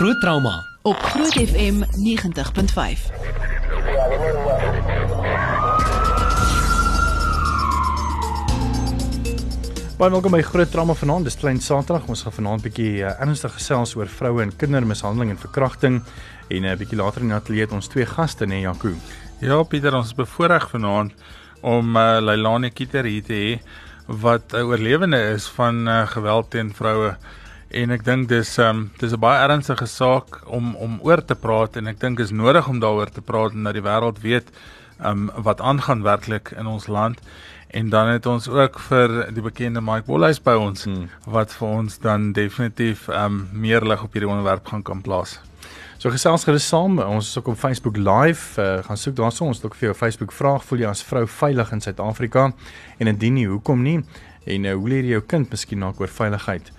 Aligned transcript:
Groot 0.00 0.20
trauma 0.20 0.64
op 0.82 0.96
Groot 0.96 1.32
FM 1.32 1.74
90.5. 1.74 1.84
Baie 9.98 10.10
welkom 10.10 10.30
by 10.30 10.40
Groot 10.40 10.70
Trauma 10.70 10.94
vanaand. 10.94 11.24
Dis 11.28 11.36
klein 11.36 11.60
Saterdag. 11.60 12.08
Ons 12.08 12.22
gaan 12.22 12.32
vanaand 12.32 12.64
'n 12.64 12.64
bietjie 12.70 13.02
uh, 13.02 13.20
ernstig 13.20 13.52
gesels 13.52 13.92
oor 13.94 14.08
vroue 14.08 14.40
en 14.42 14.56
kindermishandeling 14.56 15.30
en 15.30 15.38
verkrachting 15.38 16.00
en 16.48 16.62
'n 16.62 16.64
uh, 16.64 16.76
bietjie 16.76 16.96
later 16.96 17.20
in 17.20 17.28
die 17.28 17.36
ateljee 17.36 17.68
het 17.68 17.72
ons 17.72 17.88
twee 17.88 18.06
gaste, 18.06 18.46
nee 18.46 18.60
Jaco. 18.60 18.94
Ja, 19.40 19.62
Pieter, 19.62 19.94
ons 19.94 20.06
is 20.06 20.14
bevoorreg 20.14 20.70
vanaand 20.70 21.12
om 21.60 21.96
uh, 21.96 22.16
Leilani 22.20 22.70
Kieter 22.70 23.04
hier 23.04 23.22
te 23.22 23.32
hê 23.34 23.60
wat 24.06 24.52
'n 24.52 24.56
uh, 24.56 24.68
oorlewende 24.68 25.20
is 25.36 25.46
van 25.48 25.88
uh, 25.88 26.06
geweld 26.06 26.50
teen 26.50 26.72
vroue. 26.74 27.16
En 27.70 27.92
ek 27.94 28.02
dink 28.02 28.26
dis 28.28 28.48
um 28.58 28.88
dis 28.98 29.12
'n 29.14 29.20
baie 29.22 29.38
ernstige 29.46 29.86
saak 29.86 30.40
om 30.46 30.74
om 30.74 30.98
oor 31.06 31.22
te 31.24 31.34
praat 31.34 31.76
en 31.76 31.86
ek 31.86 32.00
dink 32.00 32.18
is 32.18 32.30
nodig 32.30 32.68
om 32.68 32.80
daaroor 32.80 33.10
te 33.10 33.20
praat 33.20 33.52
en 33.52 33.62
dat 33.62 33.74
die 33.74 33.82
wêreld 33.82 34.18
weet 34.20 34.50
um 34.98 35.30
wat 35.36 35.60
aangaan 35.60 36.02
werklik 36.02 36.50
in 36.58 36.66
ons 36.66 36.86
land. 36.86 37.20
En 37.70 37.88
dan 37.88 38.08
het 38.08 38.26
ons 38.26 38.48
ook 38.48 38.78
vir 38.78 39.32
die 39.32 39.42
bekende 39.42 39.80
Mike 39.80 40.06
Bolhuis 40.06 40.42
by 40.42 40.56
ons 40.58 40.84
hmm. 40.84 41.08
wat 41.26 41.52
vir 41.52 41.68
ons 41.68 41.98
dan 41.98 42.32
definitief 42.32 43.08
um 43.08 43.48
meer 43.52 43.86
lig 43.86 44.02
op 44.02 44.12
hierdie 44.12 44.30
onderwerp 44.30 44.66
gaan 44.66 44.82
kan 44.82 45.00
plaas. 45.00 45.40
So 45.98 46.10
gesels 46.10 46.44
gerus 46.44 46.66
saam. 46.66 46.98
Ons 46.98 47.28
is 47.28 47.38
ook 47.38 47.46
op 47.52 47.58
Facebook 47.58 47.96
Live. 47.96 48.60
Uh, 48.60 48.82
gaan 48.84 48.96
soek 48.96 49.16
daarso. 49.16 49.44
Ons 49.44 49.56
het 49.56 49.66
ook 49.66 49.74
vir 49.74 49.90
jou 49.90 49.94
Facebook 49.94 50.32
vraag. 50.32 50.64
Voel 50.64 50.78
jy 50.78 50.88
as 50.88 51.02
vrou 51.04 51.26
veilig 51.28 51.72
in 51.72 51.80
Suid-Afrika? 51.80 52.52
En 52.98 53.06
indien 53.06 53.34
nie, 53.34 53.46
hoekom 53.46 53.82
nie? 53.82 53.98
En 54.44 54.64
uh, 54.64 54.74
hoe 54.74 54.88
leer 54.88 55.04
jy 55.04 55.16
jou 55.18 55.24
kind 55.28 55.50
miskien 55.50 55.82
na 55.82 55.92
oor 55.98 56.08
veiligheid? 56.08 56.70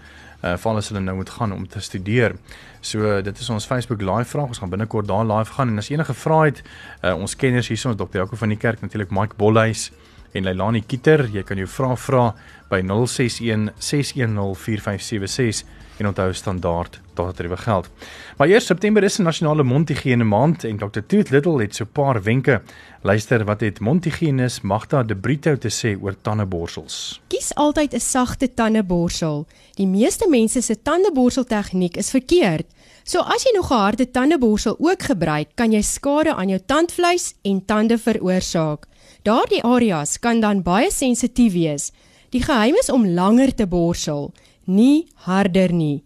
Uh 0.41 0.55
veral 0.57 0.79
as 0.79 0.87
hulle 0.89 1.03
nou 1.05 1.15
moet 1.19 1.29
gaan 1.29 1.51
om 1.53 1.67
te 1.69 1.79
studeer. 1.79 2.33
So 2.81 3.05
uh, 3.05 3.19
dit 3.21 3.39
is 3.39 3.49
ons 3.53 3.65
Facebook 3.65 4.01
live 4.01 4.25
vraag. 4.25 4.55
Ons 4.55 4.61
gaan 4.63 4.71
binnekort 4.73 5.07
daar 5.07 5.25
live 5.25 5.53
gaan 5.53 5.69
en 5.69 5.77
as 5.77 5.91
enige 5.93 6.15
vrae 6.17 6.47
het, 6.49 6.63
uh 7.05 7.13
ons 7.13 7.35
kenners 7.35 7.69
hier 7.69 7.83
ons 7.85 7.99
Dr. 7.99 8.23
Jaco 8.23 8.39
van 8.39 8.49
die 8.49 8.57
kerk 8.57 8.81
natuurlik 8.81 9.13
Mike 9.13 9.37
Bolhuis 9.37 9.91
en 10.33 10.43
Leilani 10.43 10.81
Kieter. 10.81 11.27
Jy 11.29 11.43
kan 11.45 11.61
jou 11.61 11.69
vrae 11.69 11.97
vra 11.97 12.25
by 12.71 12.81
061 12.81 13.69
610 13.77 14.55
4576 14.57 15.65
en 16.01 16.09
onthou 16.09 16.33
standaard 16.33 16.99
daardie 17.13 17.57
geld. 17.57 17.89
Maar 18.37 18.49
eers 18.49 18.65
September 18.65 19.03
is 19.03 19.19
'n 19.19 19.23
nasionale 19.23 19.63
mondhygiëne 19.63 20.23
maand 20.23 20.63
en 20.63 20.77
Dr. 20.77 20.99
Tooth 21.07 21.29
Little 21.29 21.61
het 21.61 21.75
so 21.75 21.83
'n 21.83 21.91
paar 21.91 22.23
wenke. 22.23 22.61
Luister 23.01 23.45
wat 23.45 23.61
het 23.61 23.79
mondhygiënis 23.79 24.61
Magda 24.61 25.03
De 25.03 25.15
Brito 25.15 25.57
te 25.57 25.69
sê 25.69 26.01
oor 26.01 26.15
tandeborsels. 26.21 27.21
Kies 27.27 27.55
altyd 27.55 27.93
'n 27.93 27.99
sagte 27.99 28.53
tandeborsel. 28.53 29.47
Die 29.75 29.87
meeste 29.87 30.27
mense 30.29 30.61
se 30.61 30.81
tandeborsel 30.81 31.43
tegniek 31.43 31.97
is 31.97 32.09
verkeerd. 32.09 32.65
So 33.03 33.19
as 33.19 33.43
jy 33.43 33.51
nog 33.55 33.71
'n 33.71 33.75
harde 33.75 34.11
tandeborsel 34.11 34.75
ook 34.79 35.01
gebruik, 35.01 35.47
kan 35.55 35.71
jy 35.71 35.81
skade 35.81 36.33
aan 36.33 36.47
jou 36.47 36.59
tandvleis 36.65 37.33
en 37.41 37.65
tande 37.65 37.97
veroorsaak. 37.97 38.85
Daardie 39.23 39.63
areas 39.63 40.19
kan 40.19 40.39
dan 40.39 40.61
baie 40.61 40.91
sensitief 40.91 41.53
wees. 41.53 41.91
Die 42.31 42.43
geheim 42.43 42.75
is 42.79 42.89
om 42.89 43.07
langer 43.07 43.51
te 43.53 43.67
borsel, 43.67 44.31
nie 44.65 45.07
harder 45.27 45.73
nie. 45.73 46.03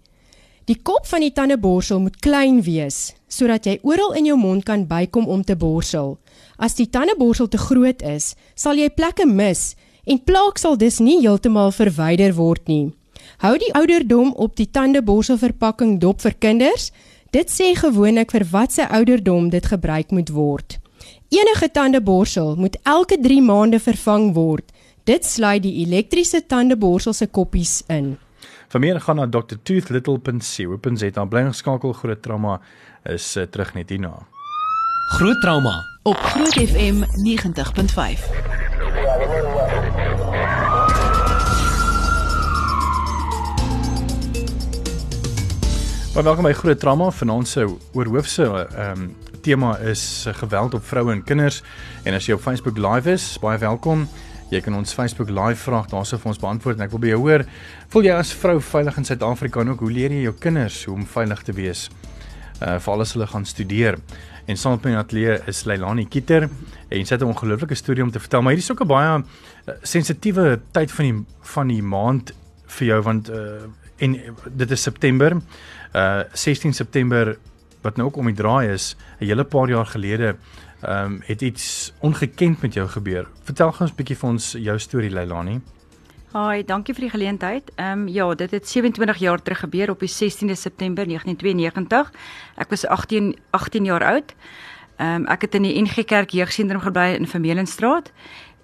Die 0.65 0.77
kop 0.81 1.05
van 1.05 1.21
die 1.21 1.33
tandeborsel 1.33 1.99
moet 2.01 2.21
klein 2.25 2.63
wees 2.65 3.13
sodat 3.35 3.65
jy 3.67 3.79
oral 3.83 4.13
in 4.15 4.29
jou 4.29 4.37
mond 4.39 4.63
kan 4.63 4.85
bykom 4.87 5.27
om 5.27 5.41
te 5.43 5.57
borsel. 5.59 6.15
As 6.57 6.77
die 6.77 6.87
tandeborsel 6.87 7.49
te 7.51 7.59
groot 7.59 8.01
is, 8.01 8.33
sal 8.55 8.79
jy 8.79 8.87
plekke 8.89 9.25
mis 9.27 9.73
en 10.05 10.21
plaak 10.23 10.61
sal 10.61 10.77
dus 10.79 11.01
nie 11.03 11.19
heeltemal 11.19 11.73
verwyder 11.75 12.35
word 12.37 12.63
nie. 12.71 12.93
Hou 13.43 13.57
die 13.59 13.73
ouderdom 13.75 14.31
op 14.39 14.55
die 14.55 14.69
tandeborsel-verpakking 14.71 15.97
dop 15.99 16.23
vir 16.23 16.37
kinders. 16.39 16.91
Dit 17.35 17.51
sê 17.51 17.73
gewoonlik 17.75 18.31
vir 18.31 18.47
watter 18.51 18.87
ouderdom 18.87 19.49
dit 19.51 19.65
gebruik 19.65 20.13
moet 20.15 20.31
word. 20.31 20.77
Enige 21.33 21.71
tandeborsel 21.71 22.55
moet 22.55 22.77
elke 22.83 23.17
3 23.19 23.41
maande 23.43 23.79
vervang 23.79 24.31
word. 24.33 24.71
Dit 25.03 25.25
sluit 25.25 25.63
die 25.65 25.81
elektriese 25.83 26.45
tandeborsel 26.47 27.13
se 27.13 27.27
koppies 27.27 27.81
in. 27.91 28.15
Vir 28.75 28.83
meer 28.83 28.97
gaan 28.99 29.15
na 29.15 29.23
drtoothLittle.co.za. 29.31 31.23
Bly 31.31 31.41
geskakel 31.47 31.93
groot 31.95 32.19
trauma 32.19 32.57
is 33.07 33.23
uh, 33.39 33.45
terug 33.47 33.69
net 33.71 33.87
hierna. 33.93 34.09
Groot 35.15 35.39
trauma 35.39 35.71
op 36.03 36.19
Groot 36.19 36.57
FM 36.59 36.99
90.5. 37.23 38.27
Welkom 46.19 46.43
by 46.43 46.51
Groot 46.59 46.79
Trauma. 46.79 47.11
Vanaand 47.15 47.47
se 47.47 47.63
oorhoofse 47.93 48.43
ehm 48.75 48.91
um, 48.91 49.15
tema 49.45 49.77
is 49.77 50.25
geweld 50.27 50.73
op 50.73 50.83
vroue 50.83 51.11
en 51.11 51.23
kinders 51.23 51.63
en 52.03 52.13
as 52.13 52.25
jy 52.27 52.33
op 52.33 52.41
Facebook 52.41 52.77
live 52.77 53.11
is, 53.11 53.37
baie 53.39 53.57
welkom. 53.61 54.07
Jy 54.53 54.59
kan 54.61 54.75
ons 54.77 54.93
Facebook 54.93 55.31
live 55.33 55.57
vraag 55.57 55.87
daarso 55.89 56.19
vir 56.21 56.29
ons 56.29 56.39
beantwoord 56.41 56.77
en 56.77 56.85
ek 56.85 56.91
wil 56.93 57.01
by 57.01 57.09
jou 57.09 57.21
hoor, 57.23 57.43
voel 57.89 58.05
jy 58.05 58.13
as 58.13 58.33
vrou 58.37 58.59
veilig 58.61 58.99
in 59.01 59.07
Suid-Afrika 59.07 59.63
en 59.63 59.71
ook 59.73 59.81
hoe 59.81 59.89
leer 59.89 60.13
jy 60.13 60.27
jou 60.27 60.35
kinders 60.37 60.83
hoe 60.85 60.93
om 60.99 61.07
veilig 61.09 61.41
te 61.47 61.55
wees? 61.57 61.87
Uh 62.61 62.75
vir 62.77 62.91
alles 62.93 63.15
hulle 63.15 63.25
gaan 63.31 63.47
studeer. 63.49 63.97
En 64.45 64.57
saam 64.61 64.77
met 64.77 64.85
my 64.85 64.93
atelier 64.99 65.41
is 65.49 65.63
Leilani 65.65 66.05
Kieter 66.05 66.45
en 66.45 67.05
sy 67.05 67.15
het 67.15 67.23
'n 67.23 67.33
ongelooflike 67.33 67.75
storie 67.75 68.03
om 68.03 68.11
te 68.11 68.19
vertel, 68.19 68.41
maar 68.41 68.53
hierdie 68.53 68.69
is 68.69 68.71
ook 68.71 68.85
'n 68.85 68.87
baie 68.87 69.17
uh, 69.17 69.73
sensitiewe 69.81 70.61
tyd 70.71 70.91
van 70.91 71.05
die 71.05 71.25
van 71.41 71.67
die 71.67 71.81
maand 71.81 72.31
vir 72.67 72.87
jou 72.87 73.01
want 73.01 73.29
uh 73.29 73.65
en 73.97 74.19
dit 74.51 74.71
is 74.71 74.81
September. 74.81 75.41
Uh 75.93 76.23
16 76.33 76.73
September 76.73 77.37
wat 77.81 77.97
nou 77.97 78.07
ook 78.07 78.17
om 78.17 78.25
die 78.25 78.35
draai 78.35 78.73
is, 78.73 78.95
'n 79.19 79.25
hele 79.25 79.43
paar 79.43 79.69
jaar 79.69 79.85
gelede, 79.85 80.35
ehm 80.81 81.05
um, 81.05 81.21
het 81.25 81.41
iets 81.41 81.93
ongekend 81.99 82.61
met 82.61 82.73
jou 82.73 82.87
gebeur. 82.87 83.27
Vertel 83.43 83.71
gou 83.71 83.81
ons 83.81 83.91
'n 83.91 83.95
bietjie 83.95 84.17
vir 84.17 84.29
ons 84.29 84.51
jou 84.51 84.79
storie 84.79 85.09
Leilani. 85.09 85.61
Haai, 86.35 86.65
dankie 86.65 86.93
vir 86.93 87.01
die 87.01 87.09
geleentheid. 87.09 87.71
Ehm 87.75 87.99
um, 87.99 88.07
ja, 88.07 88.35
dit 88.35 88.51
het 88.51 88.67
27 88.67 89.17
jaar 89.17 89.41
terug 89.41 89.59
gebeur 89.59 89.89
op 89.89 89.99
die 89.99 90.09
16de 90.09 90.55
September 90.55 91.05
1992. 91.07 92.11
Ek 92.55 92.69
was 92.69 92.85
18 92.85 93.35
18 93.51 93.85
jaar 93.85 94.03
oud. 94.03 94.35
Ehm 94.95 95.15
um, 95.15 95.25
ek 95.25 95.41
het 95.41 95.55
in 95.55 95.61
die 95.61 95.81
NG 95.81 96.05
Kerk 96.05 96.29
Jeugsentrum 96.29 96.79
gebly 96.79 97.13
in 97.15 97.27
Vermelenstraat 97.27 98.11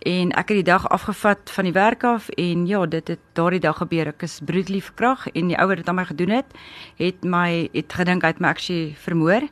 en 0.01 0.31
ek 0.31 0.49
het 0.49 0.57
die 0.57 0.69
dag 0.71 0.89
afgevat 0.89 1.51
van 1.53 1.63
die 1.63 1.73
werk 1.73 2.03
af 2.03 2.29
en 2.29 2.67
ja, 2.67 2.85
dit 2.85 3.07
het 3.07 3.19
daardie 3.33 3.59
dag 3.59 3.77
gebeur. 3.77 4.07
Ek 4.07 4.23
is 4.25 4.39
brutally 4.45 4.81
verkragt 4.81 5.31
en 5.31 5.47
die 5.47 5.57
ouer 5.57 5.75
wat 5.75 5.89
aan 5.89 5.95
my 5.95 6.05
gedoen 6.05 6.29
het, 6.29 6.55
het 6.97 7.23
my 7.23 7.69
het 7.73 7.93
gedink 7.93 8.25
hy 8.25 8.33
het 8.33 8.39
my 8.39 8.47
actually 8.47 8.95
vermoor. 8.97 9.47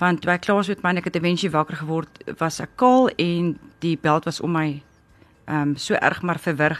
Want 0.00 0.22
toe 0.24 0.32
ek 0.32 0.46
klaar 0.46 0.56
was 0.56 0.70
met 0.72 0.82
my 0.82 0.94
en 0.94 1.00
ek 1.02 1.10
het 1.10 1.18
eventueel 1.18 1.52
wakker 1.52 1.76
geword, 1.82 2.22
was 2.40 2.60
ek 2.64 2.72
kaal 2.80 3.10
en 3.20 3.52
die 3.84 3.98
beld 4.00 4.24
was 4.28 4.40
om 4.40 4.54
my 4.56 4.68
ehm 5.50 5.72
um, 5.72 5.76
so 5.76 5.94
erg 5.98 6.22
maar 6.22 6.38
verwrig 6.38 6.78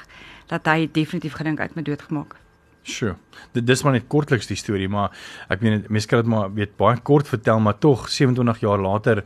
dat 0.48 0.66
hy 0.66 0.88
definitief 0.92 1.36
gedink 1.36 1.60
het 1.60 1.74
my 1.76 1.82
doodgemaak. 1.82 2.36
Sjoe. 2.82 3.16
Dit 3.52 3.66
dis 3.66 3.82
maar 3.84 3.92
net 3.92 4.08
kortliks 4.08 4.48
die 4.48 4.56
storie, 4.56 4.88
maar 4.88 5.12
ek 5.52 5.60
meen 5.60 5.84
mense 5.88 6.08
kan 6.08 6.22
dit 6.22 6.30
maar 6.30 6.52
weet 6.54 6.76
baie 6.80 6.96
kort 7.02 7.28
vertel, 7.28 7.60
maar 7.60 7.78
tog 7.78 8.08
27 8.08 8.62
jaar 8.64 8.80
later 8.80 9.24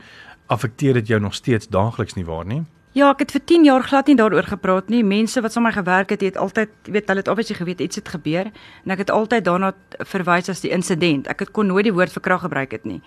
affekteer 0.51 0.99
dit 0.99 1.13
jou 1.13 1.19
nog 1.21 1.33
steeds 1.33 1.69
daagliks 1.71 2.17
nie 2.17 2.25
waar 2.25 2.45
nie? 2.45 2.63
Ja, 2.95 3.09
ek 3.11 3.25
het 3.25 3.33
vir 3.35 3.41
10 3.43 3.65
jaar 3.67 3.83
glad 3.83 4.07
nie 4.07 4.15
daaroor 4.15 4.45
gepraat 4.47 4.87
nie. 4.87 5.01
Mense 5.03 5.41
wat 5.43 5.51
saam 5.51 5.65
met 5.67 5.73
my 5.75 5.81
gewerk 5.81 6.13
het, 6.13 6.21
het 6.23 6.37
altyd, 6.39 6.69
weet 6.87 7.09
hulle 7.11 7.19
het 7.19 7.27
obviously 7.27 7.57
geweet 7.57 7.81
iets 7.83 7.99
het 7.99 8.07
gebeur 8.13 8.47
en 8.47 8.93
ek 8.95 9.01
het 9.03 9.11
altyd 9.11 9.43
daarna 9.43 9.73
verwys 10.13 10.47
as 10.49 10.63
die 10.63 10.71
insident. 10.71 11.27
Ek 11.27 11.43
het 11.43 11.51
kon 11.51 11.67
nooit 11.67 11.89
die 11.89 11.93
woord 11.93 12.15
verkrag 12.15 12.45
gebruik 12.45 12.71
het 12.71 12.87
nie. 12.87 13.01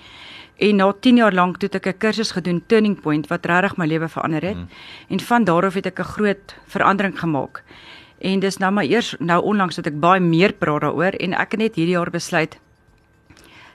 En 0.61 0.77
na 0.77 0.91
10 0.93 1.23
jaar 1.23 1.33
lank 1.33 1.63
het 1.63 1.75
ek 1.81 1.87
'n 1.87 1.99
kursus 2.05 2.35
gedoen 2.37 2.61
Turning 2.67 3.01
Point 3.01 3.29
wat 3.33 3.47
regtig 3.47 3.79
my 3.79 3.87
lewe 3.87 4.09
verander 4.09 4.43
het. 4.43 4.61
Hmm. 4.61 4.69
En 5.09 5.21
van 5.21 5.45
daar 5.45 5.65
af 5.65 5.75
het 5.75 5.87
ek 5.87 6.01
'n 6.01 6.13
groot 6.13 6.55
verandering 6.67 7.19
gemaak. 7.19 7.63
En 8.21 8.41
dis 8.41 8.59
nou 8.59 8.73
maar 8.73 8.85
eers 8.85 9.17
nou 9.19 9.43
onlangs 9.43 9.77
dat 9.77 9.87
ek 9.87 10.01
baie 10.01 10.21
meer 10.21 10.53
praat 10.53 10.81
daaroor 10.81 11.17
en 11.17 11.33
ek 11.33 11.51
het 11.51 11.61
net 11.61 11.75
hierdie 11.75 11.97
jaar 11.97 12.11
besluit 12.11 12.59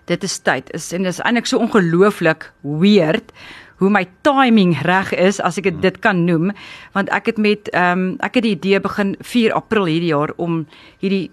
dit 0.06 0.24
is 0.24 0.38
tyd. 0.44 0.70
Is 0.76 0.92
en 0.96 1.04
dis 1.04 1.22
eintlik 1.24 1.48
so 1.50 1.62
ongelooflik 1.64 2.50
weird 2.62 3.32
hoe 3.78 3.90
my 3.90 4.06
timing 4.22 4.76
reg 4.82 5.14
is 5.14 5.42
as 5.42 5.58
ek 5.58 5.82
dit 5.82 6.00
kan 6.00 6.26
noem 6.26 6.52
want 6.94 7.10
ek 7.10 7.26
het 7.26 7.38
met 7.38 7.70
ehm 7.74 8.00
um, 8.00 8.16
ek 8.20 8.36
het 8.36 8.44
die 8.44 8.56
idee 8.56 8.80
begin 8.80 9.16
4 9.20 9.54
April 9.54 9.86
hierdie 9.86 10.14
jaar 10.14 10.34
om 10.38 10.66
hierdie 11.00 11.32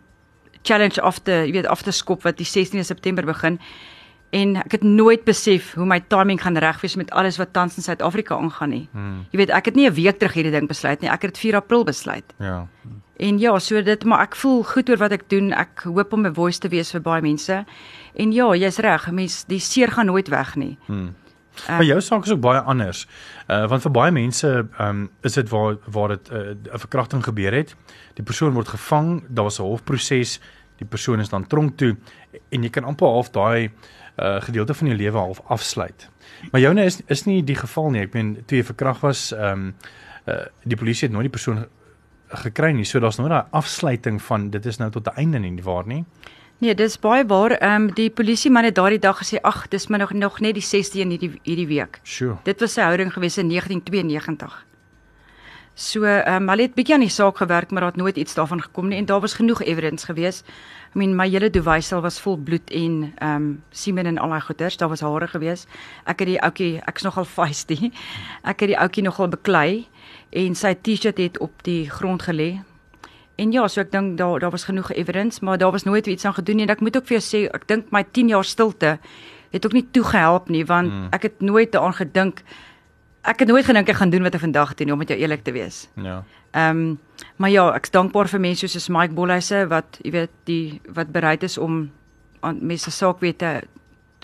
challenge 0.62 1.00
af 1.00 1.18
te 1.18 1.32
jy 1.46 1.52
weet 1.52 1.66
af 1.66 1.82
te 1.82 1.90
skop 1.90 2.22
wat 2.22 2.36
die 2.36 2.46
16de 2.46 2.84
September 2.84 3.24
begin 3.24 3.58
en 4.30 4.56
ek 4.60 4.78
het 4.78 4.82
nooit 4.86 5.24
besef 5.26 5.72
hoe 5.74 5.86
my 5.86 5.98
timing 6.12 6.38
gaan 6.42 6.58
reg 6.62 6.80
wees 6.84 6.96
met 6.96 7.10
alles 7.10 7.38
wat 7.40 7.52
tans 7.52 7.76
in 7.76 7.82
Suid-Afrika 7.82 8.36
aangaan 8.38 8.70
nie. 8.70 8.84
Hmm. 8.92 9.24
Jy 9.32 9.42
weet 9.42 9.54
ek 9.54 9.70
het 9.70 9.74
nie 9.74 9.88
'n 9.88 9.94
week 9.94 10.18
terug 10.18 10.34
hierdie 10.34 10.52
ding 10.52 10.68
besluit 10.68 11.00
nie. 11.00 11.10
Ek 11.10 11.22
het 11.22 11.34
dit 11.34 11.38
4 11.38 11.56
April 11.56 11.84
besluit. 11.84 12.24
Ja. 12.38 12.68
En 13.18 13.38
ja, 13.38 13.58
so 13.58 13.82
dit 13.82 14.04
maar 14.04 14.20
ek 14.20 14.36
voel 14.36 14.62
goed 14.62 14.90
oor 14.90 14.96
wat 14.96 15.12
ek 15.12 15.28
doen. 15.28 15.52
Ek 15.52 15.82
hoop 15.84 16.12
om 16.12 16.26
'n 16.26 16.34
voice 16.34 16.58
te 16.58 16.68
wees 16.68 16.90
vir 16.90 17.00
baie 17.00 17.22
mense. 17.22 17.64
En 18.14 18.32
ja, 18.32 18.54
jy's 18.54 18.78
reg, 18.78 19.10
mense 19.10 19.44
die 19.46 19.58
seer 19.58 19.90
gaan 19.90 20.06
nooit 20.06 20.28
weg 20.28 20.56
nie. 20.56 20.78
Hmm. 20.86 21.14
Uh, 21.62 21.68
maar 21.68 21.84
jou 21.84 22.00
saak 22.00 22.24
is 22.24 22.32
ook 22.32 22.40
baie 22.40 22.60
anders. 22.60 23.06
Uh 23.48 23.66
want 23.68 23.82
vir 23.82 23.90
baie 23.90 24.12
mense 24.12 24.48
ehm 24.48 24.88
um, 24.88 25.10
is 25.22 25.32
dit 25.32 25.48
waar 25.48 25.76
waar 25.86 26.08
dit 26.08 26.30
'n 26.30 26.58
uh, 26.72 26.78
verkrachting 26.78 27.24
gebeur 27.24 27.52
het. 27.52 27.76
Die 28.14 28.24
persoon 28.24 28.52
word 28.52 28.68
gevang, 28.68 29.22
daar 29.28 29.44
was 29.44 29.58
'n 29.58 29.62
hofproses, 29.62 30.40
die 30.76 30.86
persoon 30.86 31.20
is 31.20 31.28
dan 31.28 31.46
tronk 31.46 31.76
toe 31.76 31.96
en 32.48 32.62
jy 32.62 32.70
kan 32.70 32.84
amper 32.84 33.06
half 33.06 33.30
daai 33.30 33.70
uh 34.20 34.40
gedeelte 34.40 34.74
van 34.74 34.86
jou 34.86 34.98
lewe 34.98 35.18
half 35.18 35.40
afsluit. 35.46 36.08
Maar 36.50 36.60
joune 36.60 36.84
is 36.84 37.00
is 37.06 37.24
nie 37.24 37.44
die 37.44 37.56
geval 37.56 37.90
nie. 37.90 38.02
Ek 38.02 38.14
meen 38.14 38.42
toe 38.46 38.58
jy 38.58 38.64
verkrag 38.64 39.00
was, 39.00 39.32
ehm 39.32 39.52
um, 39.52 39.74
uh 40.26 40.44
die 40.64 40.76
polisie 40.76 41.08
het 41.08 41.12
nooit 41.12 41.28
die 41.28 41.36
persoon 41.38 41.66
gekry 42.28 42.72
nie. 42.72 42.84
So 42.84 43.00
daar's 43.00 43.18
nou 43.18 43.28
'n 43.28 43.44
afsluiting 43.50 44.22
van 44.22 44.50
dit 44.50 44.66
is 44.66 44.78
nou 44.78 44.90
tot 44.90 45.06
'n 45.06 45.16
einde 45.16 45.38
nie, 45.38 45.62
waar 45.62 45.86
nie? 45.86 46.04
Nee, 46.60 46.74
dis 46.76 46.98
baie 47.00 47.24
waar. 47.24 47.54
Ehm 47.56 47.88
um, 47.88 47.94
die 47.96 48.10
polisieman 48.10 48.66
het 48.68 48.74
daardie 48.74 48.98
dag 49.00 49.16
gesê, 49.18 49.40
"Ag, 49.40 49.68
dis 49.68 49.86
my 49.88 49.96
nog 49.96 50.12
nog 50.12 50.40
net 50.40 50.54
die 50.54 50.62
16 50.62 51.10
hierdie 51.10 51.40
hierdie 51.42 51.66
week." 51.66 52.00
Sure. 52.02 52.36
Dit 52.44 52.60
was 52.60 52.72
sy 52.72 52.82
houding 52.82 53.12
gewees 53.12 53.38
in 53.38 53.48
1992. 53.48 54.66
So, 55.74 56.04
ehm 56.04 56.42
um, 56.42 56.48
hulle 56.48 56.62
het 56.62 56.74
bietjie 56.74 56.94
aan 56.94 57.00
die 57.00 57.08
saak 57.08 57.36
gewerk, 57.36 57.70
maar 57.70 57.80
daar 57.80 57.90
het 57.90 58.00
nooit 58.00 58.16
iets 58.16 58.34
daarvan 58.34 58.60
gekom 58.62 58.88
nie 58.88 58.98
en 58.98 59.06
daar 59.06 59.20
was 59.20 59.34
genoeg 59.34 59.62
evidence 59.62 60.06
gewees. 60.06 60.42
I 60.94 60.98
mean, 60.98 61.16
my 61.16 61.28
hele 61.28 61.50
duwysel 61.50 62.00
was 62.00 62.20
vol 62.20 62.36
bloed 62.36 62.70
en 62.70 63.12
ehm 63.16 63.34
um, 63.34 63.62
semen 63.70 64.06
en 64.06 64.18
al 64.18 64.28
daai 64.28 64.40
goeters. 64.40 64.76
Daar 64.76 64.88
was 64.88 65.00
hare 65.00 65.28
gewees. 65.28 65.66
Ek 66.04 66.18
het 66.18 66.28
die 66.28 66.40
ouetjie, 66.40 66.80
ek's 66.84 67.02
nogal 67.02 67.24
feisty. 67.38 67.90
Ek 68.42 68.60
het 68.60 68.68
die 68.68 68.78
ouetjie 68.78 69.02
nogal 69.02 69.28
beklei 69.28 69.88
en 70.30 70.54
sy 70.54 70.74
T-shirt 70.74 71.18
het 71.18 71.38
op 71.38 71.62
die 71.62 71.90
grond 71.90 72.22
gelê. 72.22 72.60
En 73.40 73.52
ja, 73.54 73.66
so 73.68 73.80
ek 73.80 73.92
dink 73.94 74.18
daar 74.20 74.42
daar 74.42 74.52
was 74.52 74.68
genoeg 74.68 74.92
evidence, 74.92 75.44
maar 75.44 75.58
daar 75.58 75.72
was 75.72 75.86
nooit 75.88 76.06
iets 76.06 76.24
aan 76.28 76.36
gedoen 76.36 76.60
nie. 76.60 76.66
En 76.68 76.74
ek 76.74 76.80
moet 76.84 76.96
ook 76.96 77.06
vir 77.08 77.18
jou 77.18 77.24
sê, 77.24 77.46
ek 77.48 77.68
dink 77.70 77.92
my 77.94 78.04
10 78.04 78.34
jaar 78.34 78.44
stilte 78.44 78.98
het 79.50 79.64
ook 79.66 79.72
nie 79.72 79.86
toegehelp 79.90 80.50
nie, 80.52 80.64
want 80.66 80.92
mm. 80.92 81.08
ek 81.16 81.22
het 81.22 81.40
nooit 81.40 81.72
daaraan 81.72 81.96
gedink 81.96 82.44
ek 83.20 83.42
het 83.44 83.48
nooit 83.48 83.64
gedink 83.64 83.88
ek 83.88 83.98
gaan 84.00 84.12
doen 84.12 84.24
wat 84.24 84.36
ek 84.36 84.44
vandag 84.44 84.74
doen 84.78 84.92
om 84.92 85.00
met 85.00 85.10
jou 85.12 85.18
eerlik 85.20 85.42
te 85.44 85.52
wees. 85.52 85.88
Ja. 85.94 86.22
Ehm 86.56 86.78
um, 86.78 86.98
maar 87.36 87.50
ja, 87.50 87.66
ek's 87.76 87.92
dankbaar 87.92 88.28
vir 88.28 88.40
mense 88.40 88.68
soos 88.68 88.88
Mike 88.88 89.14
Bolhuise 89.14 89.66
wat 89.68 89.98
jy 90.02 90.12
weet 90.14 90.32
die 90.48 90.80
wat 90.88 91.12
bereid 91.12 91.42
is 91.42 91.58
om 91.58 91.90
aan 92.40 92.58
mense 92.66 92.90
saak 92.90 93.20
weet 93.20 93.38
te 93.38 93.60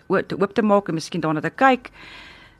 te 0.06 0.38
oop 0.38 0.54
te 0.54 0.62
maak 0.62 0.88
en 0.88 0.94
miskien 0.94 1.20
daarna 1.20 1.40
te 1.40 1.50
kyk. 1.50 1.90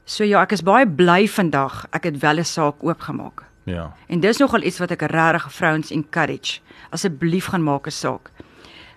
So 0.05 0.25
ja, 0.25 0.43
ek 0.43 0.53
is 0.53 0.62
baie 0.62 0.87
bly 0.87 1.26
vandag 1.26 1.87
ek 1.91 2.05
het 2.05 2.20
wel 2.20 2.38
'n 2.38 2.44
saak 2.44 2.85
oopgemaak. 2.85 3.45
Ja. 3.67 3.93
En 4.07 4.21
dis 4.21 4.39
nogal 4.39 4.63
iets 4.63 4.79
wat 4.79 4.93
ek 4.95 5.09
regtig 5.11 5.47
vrouens 5.53 5.91
encourage. 5.91 6.61
Asseblief 6.95 7.51
gaan 7.51 7.65
maak 7.67 7.87
'n 7.87 7.91
saak. 7.91 8.31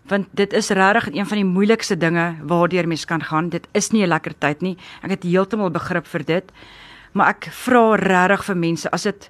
Want 0.06 0.28
dit 0.32 0.54
is 0.54 0.70
regtig 0.70 1.14
een 1.14 1.26
van 1.26 1.38
die 1.38 1.46
moeilikste 1.46 1.98
dinge 1.98 2.36
waardeur 2.42 2.88
mens 2.88 3.06
kan 3.06 3.24
gaan. 3.24 3.50
Dit 3.50 3.68
is 3.72 3.90
nie 3.90 4.04
'n 4.04 4.08
lekker 4.08 4.38
tyd 4.38 4.62
nie. 4.62 4.78
Ek 5.02 5.10
het 5.10 5.24
heeltemal 5.24 5.72
begrip 5.72 6.08
vir 6.08 6.26
dit. 6.26 6.52
Maar 7.12 7.28
ek 7.28 7.48
vra 7.52 7.96
regtig 7.96 8.46
vir 8.46 8.58
mense 8.58 8.92
as 8.92 9.04
dit 9.04 9.30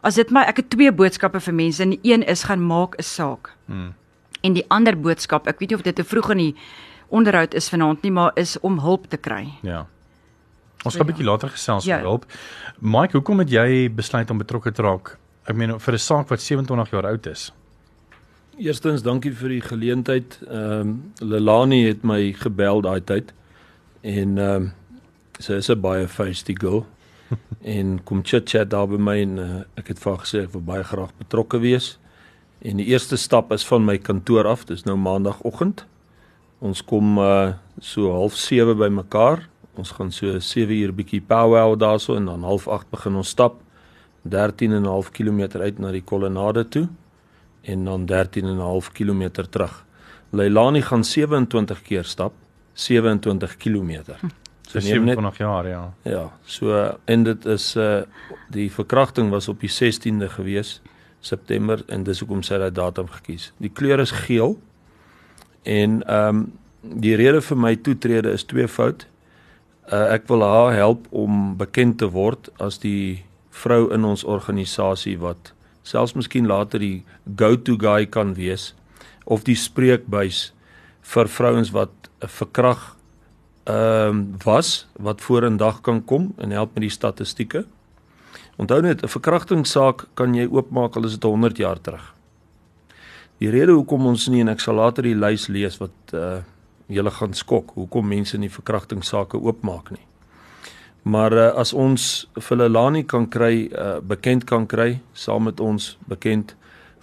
as 0.00 0.14
dit 0.14 0.30
my 0.30 0.40
ek 0.40 0.56
het 0.56 0.70
twee 0.70 0.92
boodskappe 0.92 1.40
vir 1.40 1.54
mense 1.54 1.82
en 1.82 1.90
die 1.90 2.00
een 2.02 2.22
is 2.22 2.42
gaan 2.42 2.66
maak 2.66 2.96
'n 2.98 3.02
saak. 3.02 3.52
Hmm. 3.66 3.94
En 4.40 4.52
die 4.52 4.64
ander 4.68 5.00
boodskap, 5.00 5.46
ek 5.46 5.58
weet 5.58 5.68
nie 5.68 5.78
of 5.78 5.82
dit 5.82 5.94
te 5.94 6.04
vroeg 6.04 6.30
in 6.30 6.38
die 6.38 6.56
onderhoud 7.08 7.54
is 7.54 7.68
vanaand 7.68 8.02
nie, 8.02 8.12
maar 8.12 8.30
is 8.34 8.60
om 8.60 8.78
hulp 8.78 9.06
te 9.06 9.16
kry. 9.16 9.48
Ja. 9.62 9.86
Ons 10.84 10.94
gaan 10.94 11.06
'n 11.06 11.08
ja. 11.08 11.12
bietjie 11.14 11.26
later 11.26 11.48
gesels 11.48 11.84
Ja. 11.84 11.96
oor 11.96 12.04
hulp. 12.04 12.24
Mike, 12.80 13.12
hoekom 13.12 13.38
het 13.38 13.50
jy 13.50 13.90
besluit 13.90 14.30
om 14.30 14.38
betrokke 14.38 14.72
te 14.72 14.82
raak? 14.82 15.18
Ek 15.46 15.56
meen 15.56 15.78
vir 15.80 15.94
'n 15.94 15.98
saak 15.98 16.28
wat 16.28 16.40
27 16.40 16.90
jaar 16.90 17.06
oud 17.06 17.26
is. 17.26 17.52
Eerstens 18.58 19.02
dankie 19.02 19.32
vir 19.32 19.48
die 19.48 19.60
geleentheid. 19.60 20.38
Ehm 20.50 20.80
um, 20.80 21.12
Lelani 21.20 21.86
het 21.86 22.02
my 22.04 22.32
gebel 22.32 22.80
daai 22.80 23.00
tyd 23.00 23.32
en 24.02 24.38
ehm 24.38 24.54
um, 24.54 24.72
sy 25.38 25.52
is 25.52 25.68
'n 25.70 25.80
baie 25.80 26.08
feisty 26.08 26.54
girl 26.58 26.86
en 27.76 28.00
kom 28.04 28.22
chit-chat 28.24 28.70
daar 28.70 28.88
by 28.88 28.96
my 28.96 29.20
en 29.22 29.38
uh, 29.38 29.62
ek 29.76 29.88
het 29.88 29.98
vir 29.98 30.12
haar 30.12 30.24
gesê 30.24 30.42
ek 30.42 30.52
wil 30.52 30.62
baie 30.62 30.84
graag 30.84 31.10
betrokke 31.18 31.58
wees. 31.60 31.98
En 32.62 32.76
die 32.76 32.86
eerste 32.86 33.16
stap 33.16 33.52
is 33.52 33.66
van 33.66 33.84
my 33.84 33.98
kantoor 33.98 34.46
af. 34.46 34.64
Dis 34.64 34.84
nou 34.84 34.96
maandagooggend. 34.96 35.84
Ons 36.60 36.82
kom 36.84 37.18
uh 37.18 37.52
so 37.80 38.10
half 38.12 38.34
7 38.34 38.76
by 38.76 38.88
mekaar. 38.88 39.48
Ons 39.78 39.92
gaan 39.94 40.10
so 40.12 40.38
7 40.42 40.74
uur 40.74 40.92
bietjie 40.92 41.20
powwow 41.22 41.76
daarso 41.78 42.16
en 42.18 42.26
dan 42.26 42.42
half 42.42 42.66
8 42.68 42.90
begin 42.90 43.18
ons 43.20 43.28
stap 43.28 43.60
13 44.22 44.72
en 44.72 44.82
'n 44.82 44.86
half 44.86 45.10
kilometer 45.10 45.60
uit 45.60 45.78
na 45.78 45.92
die 45.92 46.02
kolonnade 46.02 46.68
toe 46.68 46.88
en 47.62 47.84
dan 47.84 48.06
13 48.06 48.44
en 48.44 48.56
'n 48.56 48.60
half 48.60 48.92
kilometer 48.92 49.48
terug. 49.48 49.84
Leilani 50.30 50.82
gaan 50.82 51.04
27 51.04 51.82
keer 51.82 52.04
stap, 52.04 52.32
27 52.72 53.56
kilometer. 53.56 54.18
So 54.68 54.78
neem 54.78 55.04
net 55.04 55.16
27 55.16 55.38
jaar, 55.38 55.68
ja. 55.68 55.94
ja, 56.02 56.32
so 56.44 56.96
en 57.04 57.22
dit 57.22 57.46
is 57.46 57.76
uh 57.76 58.02
die 58.50 58.72
verkrachting 58.72 59.30
was 59.30 59.48
op 59.48 59.60
die 59.60 59.70
16de 59.70 60.28
gewees 60.28 60.82
September 61.20 61.82
en 61.86 62.02
dis 62.02 62.20
hoekom 62.20 62.42
sy 62.42 62.58
daai 62.58 62.72
datum 62.72 63.08
gekies. 63.08 63.52
Die 63.56 63.72
kleur 63.72 64.00
is 64.00 64.10
geel. 64.10 64.58
En 65.62 66.02
ehm 66.06 66.28
um, 66.28 66.52
die 66.80 67.16
rede 67.16 67.40
vir 67.42 67.58
my 67.58 67.76
toetrede 67.76 68.32
is 68.32 68.44
tweefoud. 68.44 69.06
Uh 69.88 70.12
ek 70.12 70.26
wil 70.28 70.42
haar 70.44 70.74
help 70.76 71.06
om 71.10 71.56
bekend 71.56 71.98
te 71.98 72.10
word 72.12 72.50
as 72.60 72.78
die 72.78 73.24
vrou 73.50 73.88
in 73.94 74.04
ons 74.04 74.24
organisasie 74.24 75.16
wat 75.18 75.52
selfs 75.82 76.12
miskien 76.14 76.46
later 76.46 76.82
die 76.82 77.04
go-to 77.40 77.78
guy 77.80 78.04
kan 78.06 78.34
wees 78.36 78.74
of 79.24 79.46
die 79.48 79.56
spreekbuis 79.56 80.50
vir 81.08 81.30
vrouens 81.32 81.72
wat 81.72 82.10
verkrag 82.20 82.94
ehm 83.68 84.08
um, 84.08 84.20
was 84.44 84.86
wat 84.96 85.20
vorendag 85.20 85.80
kan 85.80 86.04
kom 86.04 86.32
en 86.36 86.50
help 86.50 86.74
met 86.74 86.86
die 86.86 86.92
statistieke. 86.92 87.64
Onthou 88.56 88.80
net 88.80 89.02
'n 89.02 89.08
verkrachtingssaak 89.08 90.06
kan 90.14 90.34
jy 90.34 90.48
oopmaak 90.50 90.96
al 90.96 91.04
is 91.04 91.12
dit 91.12 91.22
100 91.22 91.56
jaar 91.56 91.80
terug. 91.80 92.14
Die 93.38 93.50
rede 93.50 93.72
hoekom 93.72 94.06
ons 94.06 94.28
nie 94.28 94.40
en 94.40 94.48
ek 94.48 94.60
sal 94.60 94.74
later 94.74 95.02
die 95.02 95.14
lys 95.14 95.48
lees 95.48 95.78
wat 95.78 95.96
uh 96.12 96.40
julle 96.88 97.10
gaan 97.10 97.34
skok 97.34 97.74
hoekom 97.76 98.08
mense 98.08 98.38
nie 98.38 98.50
verkrachtingssake 98.50 99.36
oopmaak 99.36 99.90
nie. 99.90 100.04
Maar 101.08 101.32
uh, 101.32 101.46
as 101.56 101.72
ons 101.72 102.28
vir 102.48 102.58
Lelani 102.58 103.04
kan 103.08 103.28
kry, 103.30 103.68
uh, 103.70 103.98
bekend 104.04 104.44
kan 104.48 104.66
kry, 104.68 104.98
saam 105.14 105.46
met 105.48 105.60
ons 105.60 105.94
bekend 106.08 106.56